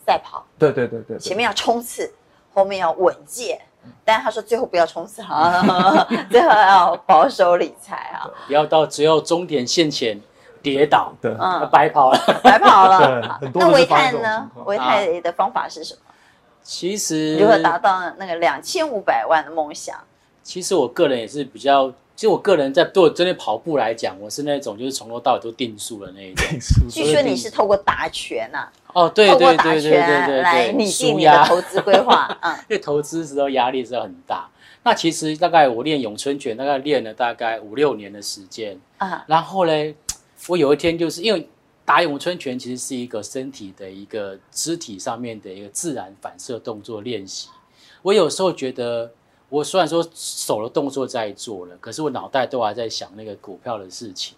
[0.07, 2.09] 赛跑，对对对对，前面要冲刺，
[2.55, 3.61] 后面要稳健。
[4.05, 10.21] 但他说最后不要冲刺啊， 最后要保守理财啊，不要到只有终点线前
[10.63, 13.41] 跌倒，对，嗯，白跑了，白跑了。
[13.55, 14.51] 那维泰呢？
[14.65, 16.01] 维泰的方法是什么？
[16.63, 19.97] 其实如何达到那个两千五百万的梦想？
[20.43, 21.93] 其实我个人也是比较。
[22.15, 26.47] 其实我个人在做针对跑步来讲，我是那种就是从头到尾都定数的那一种。
[26.89, 28.69] 据说你是透过打拳呐？
[28.93, 32.37] 哦，对对对对对对，来拟定你的投资规划。
[32.43, 34.49] 嗯，因为投资时候压力是很大。
[34.85, 38.79] 那其实大概我练咏春拳，大概练了大概五六年的时间。
[38.99, 39.95] 啊，然后嘞，
[40.49, 41.49] 我有一天就是因为
[41.85, 47.49] 打咏春拳，其实是一个身体的一个肢体上面的一个自然反射动作练习。
[48.03, 49.11] 我有时候觉得。
[49.53, 54.35] 我虽然说手的动作在做了，可是我脑袋都还在想那个股票的事情，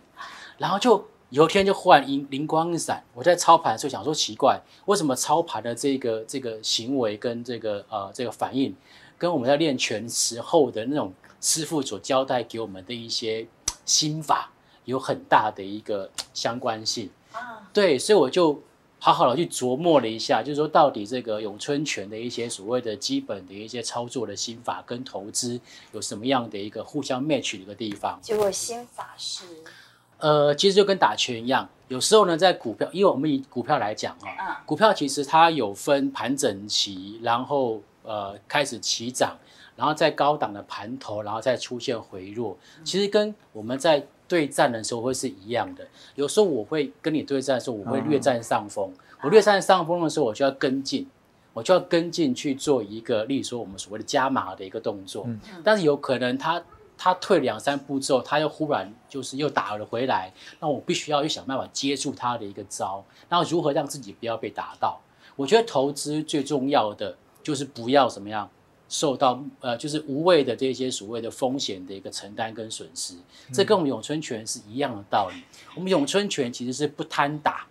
[0.59, 8.73] 然后就有一天就忽然灵灵光一闪，我在操盘的时候想说奇怪，为什么操盘的这个这个行为跟这个呃这个反应，
[9.18, 13.44] 跟我们在练拳时候的那种师傅所交代给我们的一些
[13.85, 14.53] 心法
[14.85, 18.62] 有很大的一个相关性啊，对，所以我就。
[19.01, 25.61] 好好的去琢磨了一下，就是说到底这个咏春拳的一些所谓的基本的一些操作的心法跟投资
[25.92, 28.18] 有什么样的一个互相 match 的一个地方？
[28.23, 29.44] 结果心法是，
[30.18, 39.37] 呃，其实就跟打拳一样，有时候呢，在股票，因为我们以股票来讲啊，嗯、股票其实它有分盘整期，然后呃开始起涨，
[39.77, 48.90] 然后在高档的盘头，然后再出现回落，其实跟我们在对战的时候会是一样的，有时候我会跟你对战的时候，我会略占上风。
[49.22, 51.07] 我略占上风的时候，我就要跟进，
[51.55, 55.27] 我就要跟进去做一个，例如说我们所谓的加码的一个动作。
[55.62, 56.62] 但是有可能他
[56.96, 65.00] 他退两三步之后，他又忽然就是又打了回来，那我必须要去想办法接住他的一个招，然后如何让自己不要被打到？
[65.37, 68.48] 我觉得投资最重要的就是不要怎么样。
[68.87, 73.14] 受到呃，就是无谓的这些所谓的风险的一个承担跟损失，
[73.50, 75.42] 这跟我们咏春拳是一样的道理。
[75.74, 77.66] 我们咏春拳其实是不贪打，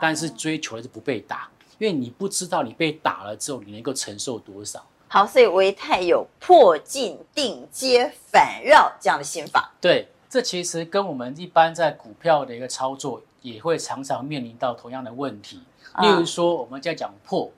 [0.00, 4.84] 但是追求的是不被打，因为你不知道你被打了之后你能够承受多少。
[5.12, 9.72] 好，所以维泰有破进、定接、反绕这样的心法。
[9.80, 15.62] 对，这其实跟我们一般在股票的一个操作也会常常面临到同样的问题。
[16.00, 17.50] 例如说，我们在讲破。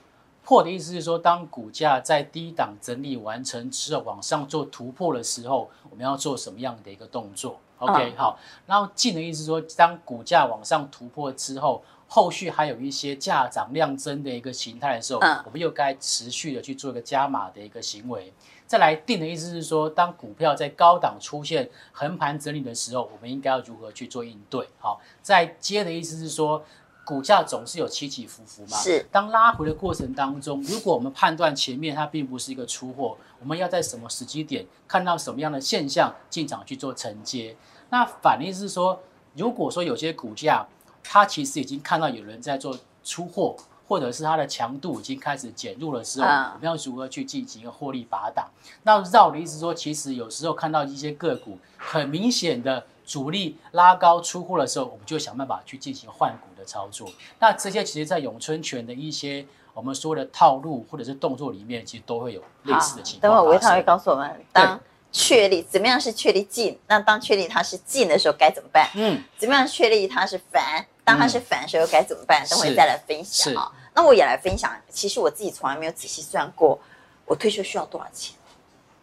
[0.43, 8.39] 破的意思是说，当股价在低档整理完成之后，往上做突破的时候，我们要做什么样的一个动作？OK，、嗯、好。
[8.67, 11.85] 然后进的意思是说，当股价往上突破之后，
[12.15, 18.31] 后续还有一些价涨量增的一个形态的时候，嗯、我们又该持续的去做一个加码的一个行为。
[18.67, 24.69] 再来定的意思是说，当股票在高档出现横盘整理的时候，我们应该要如何去做应对？
[24.79, 26.63] 好，再接的意思是说。
[27.05, 29.05] 股价总是有起起伏伏嘛，是。
[29.11, 37.57] 当拉回的过程当中，如果我们判断前面它并不是一个出货，我们要在什么时机点看到什么样的现象进场去做承接？
[37.91, 39.03] 那反意是说，
[39.35, 40.65] 如果说有些股价
[41.03, 43.57] 它其实已经看到有人在做出货，
[43.89, 48.49] 或者是它的强度已经开始减弱的时候，我们要如何去进行一个获利拔档？
[48.83, 52.85] 那绕的意思说，其实有时候看到一些个股很明显的。
[53.05, 57.07] 主力拉高出货的时候，我们就想办法去进行换股的操作。
[57.41, 63.23] 那这些其实，在咏春拳的一些我们说的套路或者是动作里面，其实都会有类似的情况。
[63.23, 68.89] 等会儿唯泰会告诉我们，当确立怎么样是确立进，那当确立它是进的时候该怎么办？
[68.95, 70.87] 嗯，怎么样确立它是反？
[71.05, 72.45] 当它是反的时候该怎么办？
[72.45, 73.71] 嗯、等会再来分享啊。
[73.95, 76.79] 那我也来分享，其实我自己从来没有仔细算过
[77.27, 78.35] 我退休需要多少钱。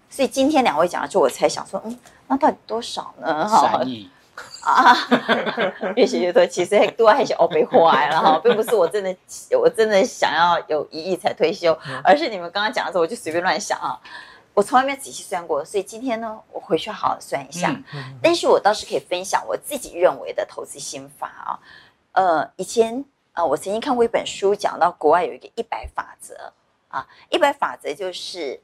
[0.10, 3.48] 所以今天两位讲了之后，我才想说，嗯，那到底多少呢？
[3.48, 4.10] 三亿
[4.64, 4.96] 啊，
[5.96, 9.16] 越写越多，其实多还是欧北花了哈，并不是我真的
[9.60, 14.00] 我真的想要有一亿才退休，而是你们刚刚讲的时候，我就随便乱想啊。
[14.56, 17.70] 我从来没有仔细算过，所以今天呢，我回去好好算一下。
[17.94, 21.60] 嗯但是我倒是可以分享我自己认为的投资心法啊。
[22.20, 26.52] 呃，以前啊，我曾经看过一本书，讲到国外有一个一百法则
[26.90, 28.60] 啊，一百法则就是。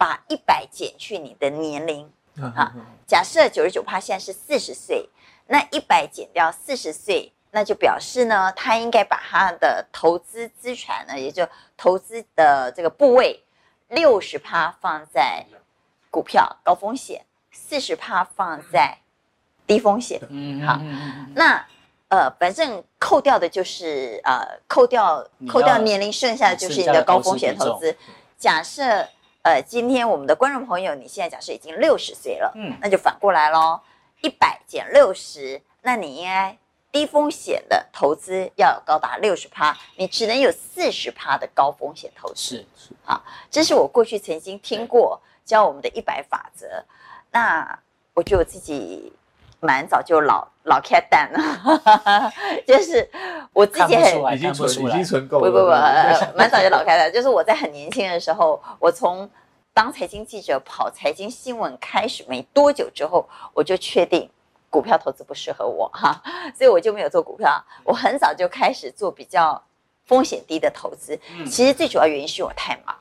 [0.00, 2.08] 把一百减去你的年龄
[2.54, 2.72] 啊，
[3.04, 5.08] 假设九十九趴现在是四十岁，
[5.48, 11.44] 那一百减掉四十岁，那就表示呢，他应该把他的投资资产呢，也就
[11.76, 13.42] 投资的这个部位，
[13.88, 15.44] 六十趴放在
[16.12, 18.98] 股票高风险，四十趴放在
[19.66, 20.20] 低风险。
[20.28, 20.80] 嗯，好，
[21.34, 21.66] 那
[22.06, 27.96] 呃，反正扣掉的就是呃，扣掉扣掉年龄，剩下的就是你的高风险投资。
[28.36, 29.08] 假设。
[29.42, 33.80] 呃，今天我们的观众朋友，你现在假设已经六十岁了，嗯，那就反过来喽，
[34.20, 36.58] 一百减六十，那你应该
[36.92, 42.34] 低风险的投资要有高达六十趴，你只能有四十趴的高风险投资。
[42.34, 46.84] 是是啊，这是我过去曾经听过教我们的一百法则。
[47.30, 47.78] 那
[48.12, 49.10] 我觉得我自己
[49.60, 51.40] 蛮早就老老开蛋了，
[52.66, 53.08] 就是
[53.52, 59.28] 我自己很已经存已经存够了，不不不，蛮早就老开蛋，就是我在很年轻的时候，我从
[59.74, 64.28] 当财经记者跑财经新闻开始没多久之后，我就确定
[64.70, 66.22] 股票投资不适合我哈，
[66.56, 67.64] 所以我就没有做股票。
[67.84, 69.62] 我很早就开始做比较
[70.04, 71.18] 风险低的投资。
[71.46, 72.94] 其实最主要原因是我太忙。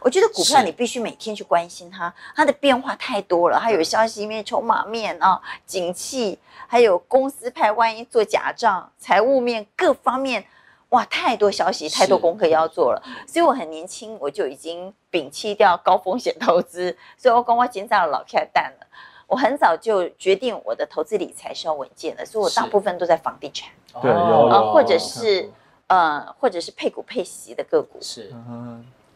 [0.00, 10.44] 我觉得股票你必须每天去关心它，它的变化太多了，还有消息面、筹码面啊、景气，还有公司派万一做假账、财务面各方面。
[10.90, 18.86] 哇，太多消息，太多功课要做了，所以我很年轻，我就已经摒弃掉高风险投资，所以我跟我紧张的老开蛋了。
[19.26, 23.68] 我很早就决定我的投资理财是要稳健的，所以我大部分都在房地产，
[24.00, 25.50] 对，有或者是
[25.88, 28.32] 呃，或者是配股配息的个股，是，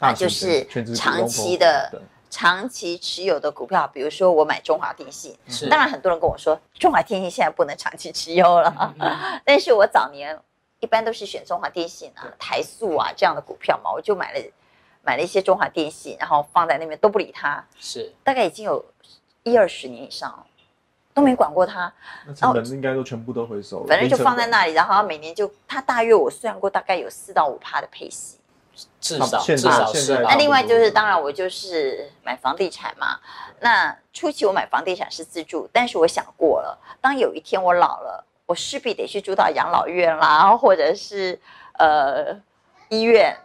[0.01, 5.37] 那就是长期的、长期持有的股票，比如说我买中华电信，
[5.71, 8.95] 当然很多人跟我说中华电信现在不能长期持有了，
[9.45, 10.37] 但是我早年。
[10.83, 14.41] 一般都是选中华电信啊、台塑啊这样的股票嘛，我就买了
[15.03, 18.11] 买了一些中华电信，然后放在那边都不理它，是。
[18.25, 18.83] 大概已经有
[19.43, 20.47] 一二十年以上了，
[21.13, 21.93] 都没管过它。
[22.27, 28.39] 那成本应该都全部都回收了，反正就放在那里，然后每年就它大约我算过大概有四到五趴的配息，
[29.01, 30.19] 至少至少是。
[30.23, 33.19] 那另外就是当然我就是买房地产嘛，
[33.61, 38.25] 那初期我买房地产是自住，但是我想过了，当有一天我老了。
[38.47, 41.39] 我势必得去住到养老院啦，或者是
[41.79, 42.35] 呃
[42.89, 43.37] 医院。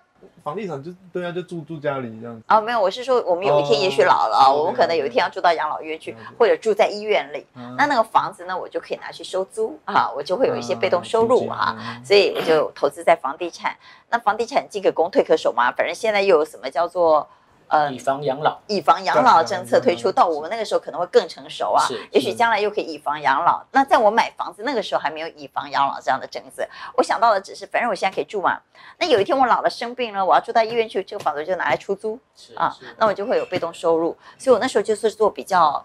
[0.46, 2.44] 房地产就对啊，就住住家里这样子。
[2.48, 7.44] 哦，没有，我是说我们有一天也许老了，哦、我们可能有一天要住到养老院去，嗯、或者住在医院里。
[7.56, 13.76] 嗯、那那个房子呢，我就可以拿去收租啊，我就会有一些被动收入啊，嗯、所以我就投资在房地产。
[14.12, 17.28] 那房地产进可攻退可守嘛，反正现在又有什么叫做？
[17.68, 23.64] 呃，以房养老，以房养老政策推出到我们那个时候可能会更成熟啊，也许将来又可以以房养老。
[23.72, 28.60] 那在我买房子那个时候还没有以房养老这样的政策，我想到的只是，反正我现在可以住嘛。
[29.00, 32.20] 那有一天我老了生病了，我要住到医院去，这个房子就拿来出租
[32.56, 34.16] 啊，那我就会有被动收入。
[34.38, 35.84] 所以我那时候就是做比较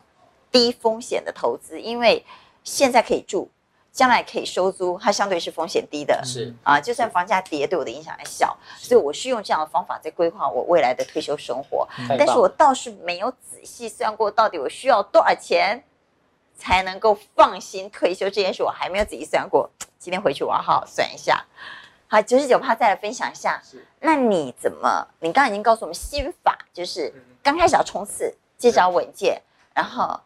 [0.52, 2.24] 低风险的投资，因为
[2.62, 3.50] 现在可以住。
[4.00, 6.18] 将来可以收租，它相对是风险低的。
[6.24, 11.86] 是啊，就算房价跌，对我的影响还小，所以我是用这样的方法在规划我未来的退休生活。
[12.08, 15.84] 但是我倒是没有仔细算过，到底我需要多少钱
[16.56, 19.68] 才能够放心退休这件事，我还没有仔细算过。
[19.98, 21.44] 今天回去我要好好算一下。
[22.08, 23.60] 好，九十九趴再来分享一下。
[23.62, 25.06] 是，那你怎么？
[25.18, 29.42] 你刚刚已经告诉我们心法，就是刚开始要冲刺，接着要稳健，
[29.74, 30.18] 然后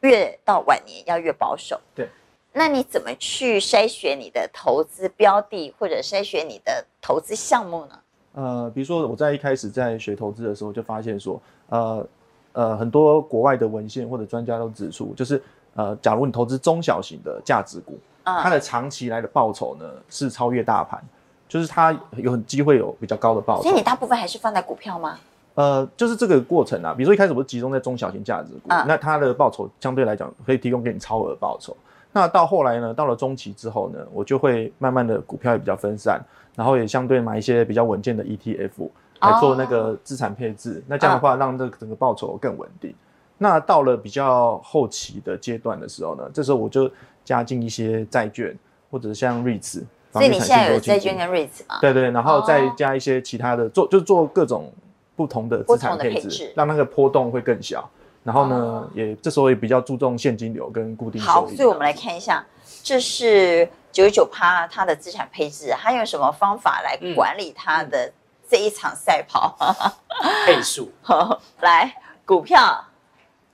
[0.00, 1.80] 越到晚年要越保守。
[1.94, 2.10] 对。
[2.52, 7.98] 那你怎么去筛选你的投资标的，或者筛选你的投资项目呢？
[8.34, 12.06] 呃，比如说我在一开始在学投资的时候，就发现说，呃
[12.52, 15.42] 呃，很多国外的文献或者专家都指出，就是
[15.74, 21.02] 呃，假如你投资中小型的价值股，嗯，它的长期来的报酬呢是超越大盘。
[21.48, 25.18] 就是它有很机会有比较高的报酬，所以你大部分还是放在股票吗？
[25.54, 31.76] 呃，就是这个过程啊，比如说一开始我是集中在中小型价值股，嗯、那它的报酬相对来讲可以提供给你超额报酬。
[32.12, 36.20] 那到后来呢，到了中期之后呢，我就会慢慢的股票也比较分散，
[36.54, 38.88] 然后也相对买一些比较稳健的 ETF
[39.20, 40.78] 来做那个资产配置。
[40.80, 42.90] 哦、那这样的话，让这个整个报酬更稳定。
[42.90, 42.94] 嗯、
[43.38, 46.90] 那到了比较后期的阶段的时候呢，这时候我就
[47.24, 48.54] 加进一些债券
[48.90, 49.82] 或者像 REITs。
[50.12, 51.78] 所以你现在有债券跟 REITs 吗？
[51.80, 54.70] 对对，然后再加一些其他的，做就做各种
[55.16, 57.88] 不同的资产配置，让那个波动会更小。
[58.24, 61.32] 然后呢，也这时候也比较注重现金流跟固定收益。
[61.32, 62.44] 好，所以我们来看一下，
[62.82, 68.12] 这是九十九趴它的资产配置，它用什么方法来管理它的
[68.48, 69.56] 这一场赛跑？
[70.46, 70.90] 倍数。
[71.60, 72.84] 来，股票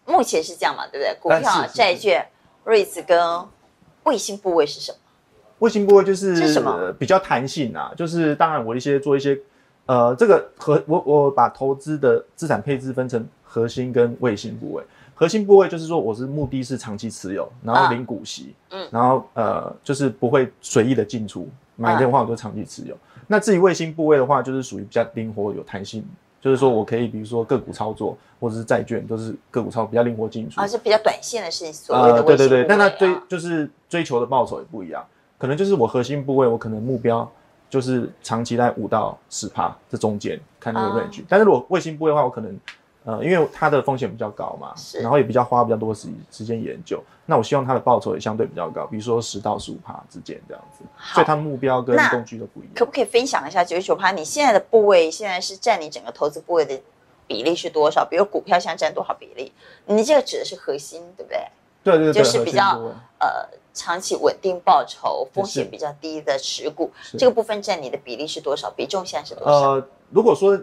[0.04, 0.86] 目前是这样嘛？
[0.86, 1.14] 对不对？
[1.20, 2.26] 股票、债券、
[2.64, 3.46] REITs 跟
[4.04, 4.98] 卫星部位是什么？
[5.60, 9.36] 卫星部位就是什么比较弹性啊，就是当然我一些做一些，
[9.86, 14.84] 呃，这个和我我把投资的资产配置分成核心跟卫星部位。
[15.14, 22.96] 核心部位就是说我是目的是长期持有，然后领股息，嗯，然后呃就是不会随意的进出，买的话我就长期持有。
[23.26, 26.04] 那至于卫星部位的话，就是属于比较灵活有弹性，
[26.40, 35.04] 就是说我可以比如说个股操作或者是债券都是个股操作比较灵活进出，啊是比较短线的事情，所谓的卫星部位，对对对，但它追就是追求的报酬也不一样。
[35.36, 37.28] 可能就是我核心部位，我可能目标
[37.68, 41.24] 就是长期在五到十趴这中间看那个 range。
[41.28, 42.56] 但是如果卫星部位的话，我可能
[43.08, 47.02] 呃，因为它的风险比较高嘛，是然后也比较花比较多时时间研究。
[47.24, 50.84] 那我希望它的报酬也相对比较高，比如说十到十五趴之间这样子。
[50.94, 52.72] 好所以它的目标跟工具都不一样。
[52.74, 54.10] 可不可以分享一下九十九趴？
[54.10, 56.78] 你现在的部位现在是占你整个投资部位的
[57.26, 58.04] 比例是多少？
[58.04, 59.50] 比如股票现在占多少比例？
[59.86, 61.46] 你这个指的是核心，对不对？
[61.82, 62.78] 对对对，就是比较
[63.18, 63.48] 呃。
[63.74, 68.68] 长期稳定报酬、风险比较低的持股，这个部分占你的比例是多少？
[68.72, 69.52] 比重现在是多少？
[69.52, 70.58] 呃，如果说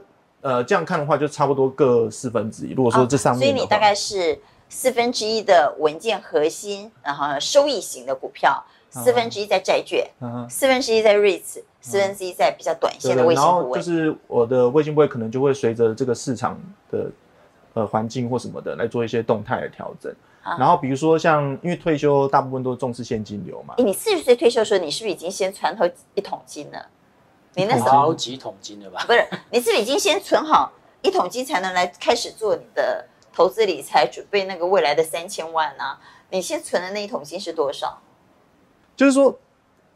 [0.46, 2.74] 呃这样看的话，就差不多各四分之一。
[2.74, 13.56] 如果说这上面、啊，所以你大概是四分之一的文件核心，然后收益型的股票，四分之一在债券，啊、四分之一在 REITs，、啊、四分之一在比较短线的卫星部位。
[13.56, 16.60] 然后就是我的卫星部位可能就会随着这个市场
[16.92, 17.10] 的
[17.74, 20.14] 呃环境或什么的来做一些动态的调整。
[20.60, 23.74] 然后比如说像，因为退休大部分都重视现金流嘛。
[23.80, 26.86] 你四十岁退休的时候，你是不是已经先存好一桶金了？
[27.56, 29.04] 你那时候好几桶金了吧？
[29.08, 36.00] 不是，你是不是已经先存好一桶金，才能来开始做你的投资理财，准备那个未来的三千万呢、啊？
[36.30, 37.98] 你先存的那一桶金是多少？
[38.96, 39.38] 就是说，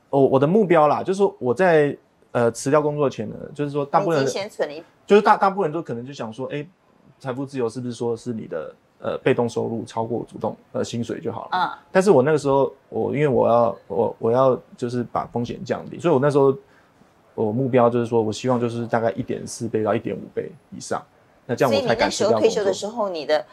[0.09, 1.95] 我我的目标啦，就是说我在
[2.31, 6.65] 呃辞掉工作前呢，就是说大部分人先存一，就是大大部分人都可能就想说，哎，
[7.19, 8.73] 财富自由是不是说是你的？
[9.01, 11.49] 呃，被动收入超过主动呃薪水就好了。
[11.53, 16.53] 嗯，但是我那个时候，我因为我要我我要就是把风险降低，所以我那时候
[17.45, 21.01] 我目标就是说我希望就是大概一点四倍到一点五倍以上。
[21.45, 22.41] 那这样我才敢辞掉工作。
[22.41, 23.45] 所以你那时候退休的时候，你的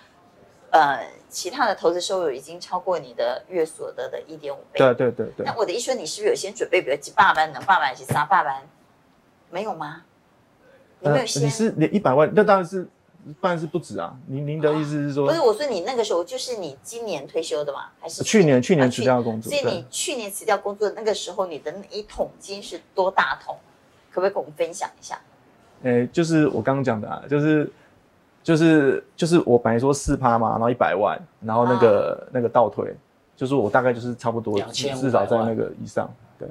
[0.70, 4.78] 呃其他的投资收入已经超过你的月所得的一点五倍。
[4.78, 5.46] 对对对对。
[5.46, 8.62] 那我的意思说，你是不是有先准备，比如几百万能百万几三百万？
[9.50, 10.02] 没有吗？
[11.00, 11.42] 你没有先？
[11.42, 12.30] 呃、你是连一百万？
[12.34, 12.88] 那当然是。
[13.40, 14.16] 当然是不止啊！
[14.28, 17.86] 您您的意思是说，不是我说你那个时候就是你今年退休的嘛？
[17.98, 19.50] 还是去年去年辞掉工作？
[19.50, 23.56] 所以你去年辞掉工作那个时候，你的那一桶金是多大桶？
[24.16, 25.18] 可不可以跟我们分享一下？
[25.82, 27.70] 诶，就是我刚刚讲的啊，就是
[28.42, 32.96] 就是就是我本来说四趴嘛，然后一百万，然后那个那个倒退，
[33.36, 36.48] 就是我大概就是差不多至少在那个以上，对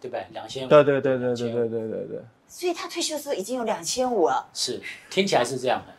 [0.00, 0.18] 对吧？
[0.32, 2.20] 两千，对对对对对对对对对。
[2.48, 5.94] 所以他退休的时候已经有两千五了，是听起来是这样的，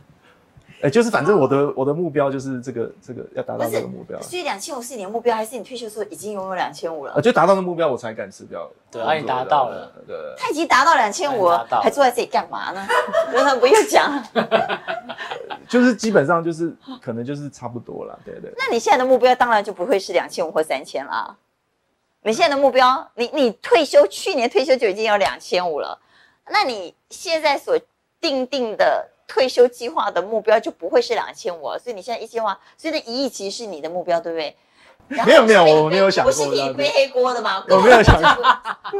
[0.84, 4.20] 哎，就是反正我的我的目标就是这个这个要达到这个目标。
[4.22, 7.14] 所以两千五是你的目标，还是你退休的时候已经拥有两千五了？
[7.14, 8.70] 呃，就达到的目标我才敢辞掉。
[8.92, 11.48] 对，他已经达到了，对，他已经达到两千五，
[11.82, 12.86] 还坐在这里干嘛呢？
[13.32, 14.24] 真的不用讲，
[15.70, 18.52] 就是基本上就是可能就是差不多了，对对。
[18.58, 21.38] 那你现在的目标当然就不会是两千五或三千了。
[22.24, 25.98] 你现在的目标，你你退休去年退休就已经有两千五了，
[26.50, 27.80] 那你现在所
[28.20, 34.58] 定定的退休计划的目标就不会是两千五了，所以你现在一千万，所以那一亿其实是你的目标，对不对？
[35.26, 36.34] 没有没有，我没有想过。
[36.34, 37.64] 不是你背黑锅的吗？
[37.70, 38.46] 我没有想过，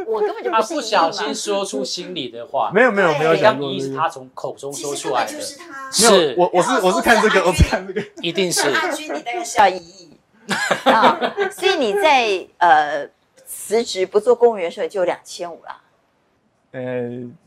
[0.06, 0.62] 我根本就不是。
[0.62, 2.70] 他不小心说出心里的话。
[2.72, 5.32] 没有没有没有想过，是他从口中说出来的。
[5.32, 5.90] 就是他。
[5.90, 8.68] 是，我我是我是看这个，我是看这个，一定是。
[8.70, 9.58] 阿军，你大概是。
[9.58, 10.10] 要一亿
[10.84, 13.06] 啊，所以你在呃
[13.46, 15.81] 辞职不做公务员的时候就有两千五了。
[16.72, 16.80] 呃，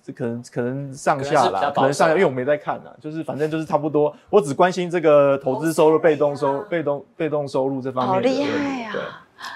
[0.04, 4.16] 这可能可能上下啦，可能上下，因为我没在看啊，就是反正就是差不多。
[4.30, 8.14] 我只关心这个投资收入、被动收、被动被动收入这方面。
[8.14, 8.92] 好厉害呀！
[8.94, 9.02] 对，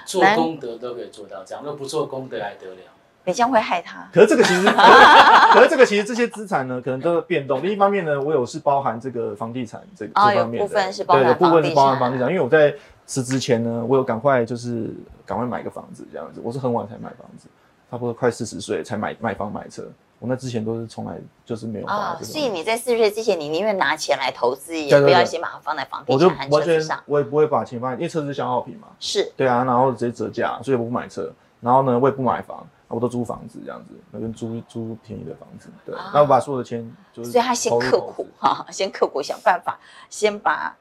[0.04, 2.76] 做功德都可以做到这样，那不做功德还得了？
[3.24, 4.08] 你将会害他。
[4.12, 7.62] 可是这个其实，可是这个其实这些资产呢，可能都是变动。
[7.62, 12.28] 另一方面呢，我有是包含这个房地产这个这方面的，部分是包含对，部分是包含房地产。
[12.28, 12.74] 因为我在
[13.06, 14.92] 辞职前呢，我有赶快就是
[15.24, 17.46] 赶快买个房子这样子，我是很晚才买房子。
[17.90, 19.82] 差不多快四十岁才买买房买车，
[20.20, 22.16] 我那之前都是从来就是没有啊。
[22.22, 27.02] 所以你在四十岁之前，你宁愿拿钱来投资，也不要先把它放在房地产和车子上。
[27.06, 28.86] 我也不会把钱放在，因为车子是消耗品嘛。
[29.00, 29.32] 是。
[29.36, 31.32] 对啊，然后直接折价，所以我不买车。
[31.60, 35.68] 然后呢，我也不买房，我都租房子这样子，那跟租租便宜的房子。
[35.84, 35.96] 对。
[36.14, 37.32] 那我把所有的钱就是。
[37.32, 39.76] 所以他先刻苦哈，先刻苦想办法，
[40.08, 40.76] 先把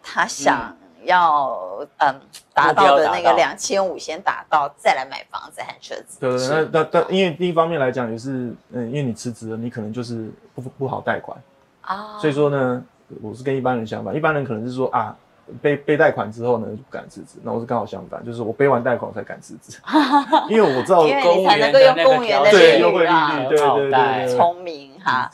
[0.00, 0.76] 他想。
[1.04, 2.20] 要嗯
[2.54, 6.18] 达到的那个两千五先达到，再来买房子和车子。
[6.20, 11.36] 对对，那那那因为第一方面来讲也是嗯，因为你辞职了，你可能就是不不好贷款
[11.80, 12.18] 啊。
[12.18, 12.84] 所以说呢，
[13.20, 15.16] 我是跟一般人相反，一般人可能是说啊，
[15.60, 19.78] 背背贷款之后呢就不敢辞职，那我是刚好相反，就是我背完贷款才敢辞职，
[20.48, 25.30] 因为我知道因为你才能够用公务员的优惠利率，对对对，聪明哈，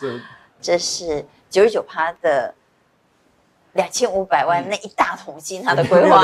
[0.61, 2.55] 这是九十九趴的。
[3.79, 6.21] 两千五百万那一大桶金，他的规划。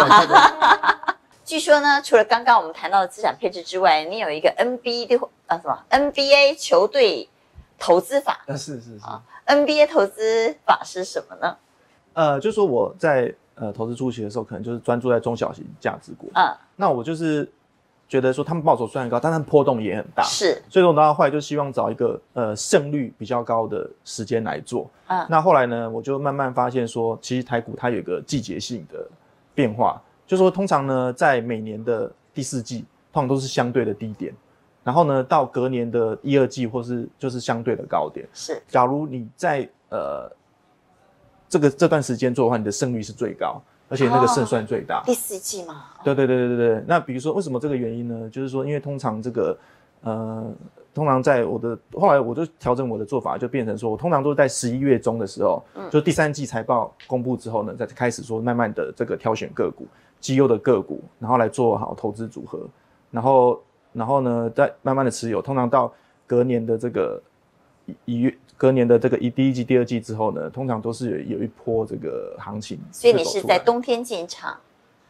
[1.45, 7.29] 据说呢，除了刚刚我们谈到的资产配置之外，你有一个 NBA 的啊什么 NBA 球队
[7.79, 8.43] 投资法？
[8.49, 9.01] 啊是是是。
[9.47, 11.57] NBA 投资法是什么呢？
[12.15, 16.29] 呃，就是说我在呃投资初期的时候，可能就是专注在中小型价值股。
[16.35, 17.49] 嗯，那我就是。
[18.07, 24.89] 觉得说他们报酬虽然高，但他们波动也很大，是，所以说到后来就希望找一个呃胜率比较高的时间来做。
[25.09, 29.05] 嗯，那后来呢，我就慢慢发现说，其实台股它有一个季节性的
[29.55, 34.33] 变化，就是说通常呢，在每年的第四季，通常都是相对的低点，
[34.85, 38.29] 然后呢，到隔年的一二季或是就是相对的高点。
[38.33, 40.31] 是，假如你在呃
[41.49, 43.61] 这个这段时间做的话，你的胜率是最高。
[43.89, 45.85] 而且那个胜算最大，哦、第四季嘛。
[46.03, 46.85] 对对对对对对。
[46.87, 48.29] 那比如说，为什么这个原因呢？
[48.31, 49.57] 就是说，因为通常这个，
[50.03, 50.51] 呃，
[50.95, 59.87] 通常在我的后来，我就调整我的做法，就变成说我通常都是在十一月中的时候，嗯，就第三季财报公布之后呢，再开始说慢慢的这个挑选个股，
[60.19, 62.67] 绩优的个股，然后来做好投资组合，
[63.11, 63.63] 然后
[63.93, 65.93] 然后呢，再慢慢的持有，通常到
[66.27, 67.23] 隔年的这个
[68.07, 68.35] 一月。
[68.57, 72.79] 隔年的这个一第一季、第二季之后呢，通常都是有有一波这个行情。
[72.93, 74.57] 所以你是在冬天进场，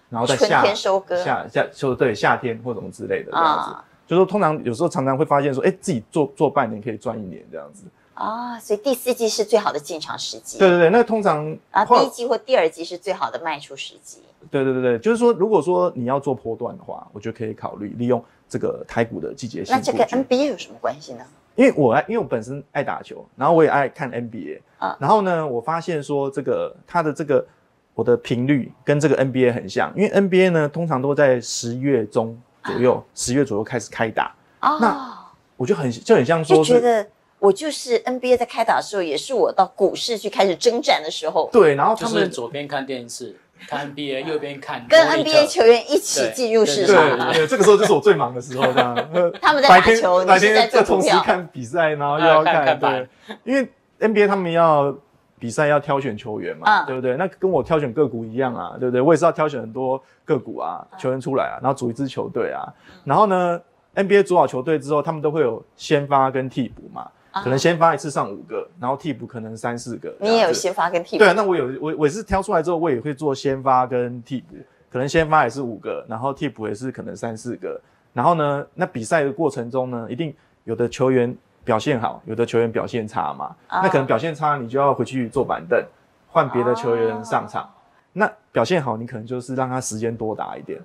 [0.08, 3.70] 然后在春天收割，夏夏收对夏天或什么之类的这样子。
[3.70, 7.84] 哦、就说通常有时候常常会发现说，哎，自己做做半年可以赚一年这样子。
[8.14, 10.56] 啊、哦，所以第四季是最好的进场时机。
[10.56, 14.20] 对对对，那通常啊，第一季或第二季是最好的卖出时机。
[14.50, 19.74] 对对对对，就是说，如果说你要做波段的话，我觉得可以考虑利用这个台股的季节性。
[19.74, 21.24] 那这跟 NBA 有什么关系呢？
[21.56, 24.96] 因为我爱，因为我本身爱打球，然后我也爱看 NBA 啊。
[25.00, 27.46] 然后呢，我发现说这个它的这个
[27.94, 34.34] 我的频率跟这个 NBA 很像，因为 NBA 呢通常都在十月中左右，十、啊、月左右开始开打。
[34.60, 35.18] 哦，那
[35.56, 37.06] 我就很就很像说，就觉得
[37.38, 41.48] 我就是 NBA 在开打的时候，也是我到股市去开始征战的时候。
[41.52, 43.36] 对，然后他们左边看电视。
[43.68, 46.96] 看 NBA， 右边看跟 NBA 球员一起进入市场。
[47.30, 48.94] 对，对，这个时候就是我最忙的时候，这样。
[49.40, 52.78] 他们在打球，白天在同时看比赛，然后又要看。
[52.78, 53.08] 对，
[53.44, 53.68] 因为
[54.00, 54.94] NBA 他们要
[55.38, 57.16] 比赛要挑选球员嘛，对不对？
[57.16, 59.00] 那跟我挑选个股一样啊，对不对？
[59.00, 62.66] 我也是要挑选很多个股啊，球员出来啊，然后组一支球队啊。
[63.04, 63.60] 然后呢
[63.94, 67.08] ，NBA 组好球队之后，他们都会有先发跟替补嘛。
[67.42, 70.14] 可能先发一次上五个，然后替补可能三四个。
[70.20, 71.24] 你也有先发跟替补？
[71.24, 74.54] 对啊，那我有我我是挑出来之后，我也会做先发跟替补。
[74.90, 77.80] 可能先发也是五个，然后替补也是可能三四个。
[78.12, 80.32] 然后呢，那比赛的过程中呢，一定
[80.62, 83.46] 有的球员表现好，有的球员表现差嘛。
[83.68, 85.84] 哦、那可能表现差，你就要回去坐板凳，
[86.28, 87.64] 换别的球员上场。
[87.64, 87.68] 哦、
[88.12, 90.80] 那表现好，你可能就是让他时间多打一点。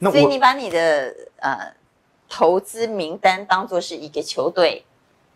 [0.00, 1.72] 那所以你把你的呃
[2.28, 4.84] 投资名单当做是一个球队。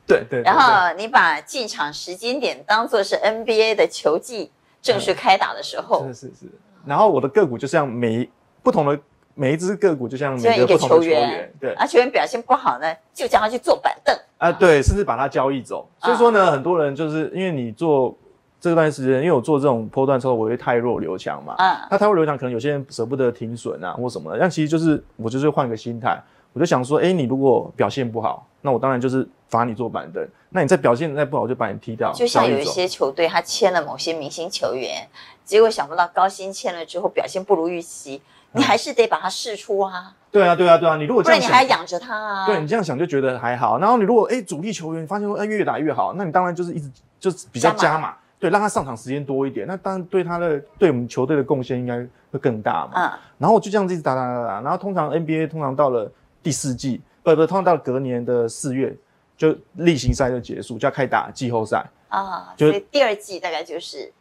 [0.06, 4.50] 对对，然后你把进场时间点当做是 NBA 的球季
[4.80, 6.46] 正式开打的时候，是是是。
[6.84, 8.28] 然后我的个股就像每
[8.62, 8.98] 不同的
[9.34, 15.88] 每一只个股就像每个不同的球员，对，而球员表现不好呢，就叫他去坐板凳啊，对，甚至把他交易走。
[16.00, 18.16] 所以说呢，很多人就是因为你做
[18.60, 32.12] 这段时间，因为我做这种波段之后，我会太弱留强嘛，啊，那太弱留强可能有些人舍不得停损啊或什么的，但其实就是我就是换个心态，我就想说，哎，你如果表现不好，那我当然就是罚你坐板凳，那你再表现再不好，就把你踢掉。
[32.12, 35.08] 就像有一些球队，他签了某些明星球员，
[35.44, 38.20] 结果想不到高薪签了之后表现不如预期。
[38.52, 40.14] 你还是得把他试出啊！
[40.30, 40.96] 对啊，对啊，对啊！
[40.96, 42.46] 你如果这样想，不然你还要养着他啊？
[42.46, 43.78] 对，你这样想就觉得还好。
[43.78, 46.90] 然后你如果哎主力球员发现说哎越打越好，那你当然就是一直
[47.20, 49.66] 就是比较加码，对，让他上场时间多一点。
[49.66, 51.98] 那当然对他的对我们球队的贡献应该
[52.30, 52.92] 会更大嘛。
[52.94, 53.18] 嗯。
[53.36, 56.10] 然后就这样子一直打打打打，然后通常 NBA 通常到了
[56.42, 58.96] 第四季，不不，通常到了隔年的四月
[59.36, 62.54] 就例行赛就结束，就要开打季后赛啊。
[62.56, 64.12] 就第二季大概就是。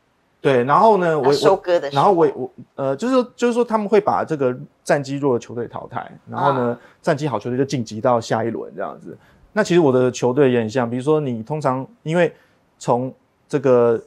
[0.41, 9.18] 对，然后呢，我收割的时候，然后我我呃，就是说就是说他们会把这个战绩弱的球队淘汰，然后呢，战绩好球队就晋级到下一轮这样子。
[9.53, 12.32] 那其实我的球队也很像，比如说你通常因为
[12.78, 13.11] 从
[13.49, 13.99] 这个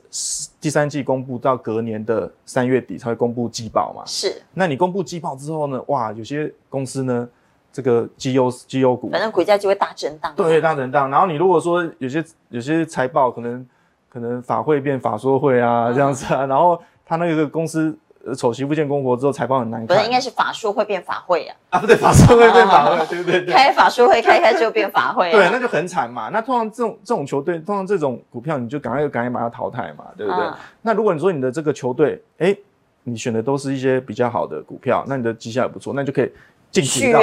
[0.60, 4.40] 第三季公布到隔年的三月底才会公布季报嘛，是。
[4.54, 7.28] 那你公布季报之后呢，哇，有些公司呢，
[7.72, 11.10] 这个绩优绩优股，反正股价就会大震荡，对，大震荡。
[11.10, 13.66] 然后你如果说有些有些财报可能。
[14.10, 17.96] 可能法会变法说会啊，这样子啊，然后他那个公司
[18.34, 19.88] 丑媳妇见公婆之后，财报很难看。
[19.88, 21.54] 不是，应该是法说会变法会啊。
[21.68, 23.44] 啊，不对，法说会变法会， 对不对？
[23.44, 25.30] 开法说会开开就变法会。
[25.30, 26.30] 对，那就很惨嘛。
[26.30, 30.42] 那通常这种这种球队，通常这种股票，你就赶快赶快把它淘汰嘛，对不对？
[30.80, 32.56] 那如果你说你的这个球队，哎，
[33.04, 36.32] 你选的都是一些比较好的股票，那你的绩效也不错，那就可以
[36.70, 37.20] 晋级到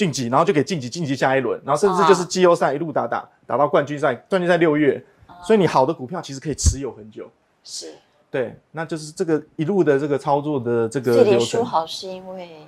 [0.00, 5.04] 晋级，然后就可以晋级晋级下一轮，然后甚至就是季后赛一路打打打到冠军赛，冠军赛六月。
[5.42, 7.26] 所以你好的股票其实可以持有很久，
[7.64, 7.94] 是，
[8.30, 11.16] 对，那就是这个一路的这个操作的这个。
[11.16, 12.66] 这里说好是因为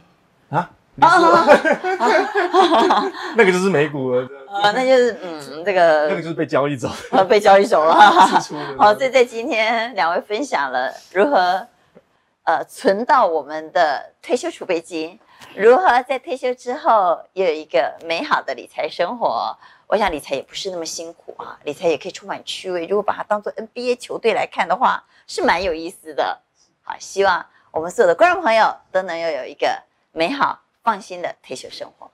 [0.49, 0.71] 啊，
[1.01, 1.19] 啊，
[3.37, 7.93] 那个就是美股了， 啊，那就是嗯，这个那个就是被交易走，呃， 被交易走了。
[8.79, 11.67] 好，所以在今天两位分享了如何
[12.45, 15.21] 呃存到我们的退休储备金，
[15.55, 19.57] 如何在退休之后有一个美好的理财生活。
[19.87, 22.87] 我想理财也不是那么辛苦啊，理财也可以充满趣味。
[22.87, 26.41] 如果把它当做 NBA 球队来看的话，是蛮有意思的。
[26.83, 29.83] 好，希望我们所有的观众朋友都能拥有一个
[30.13, 32.11] 美好、放心的退休生活。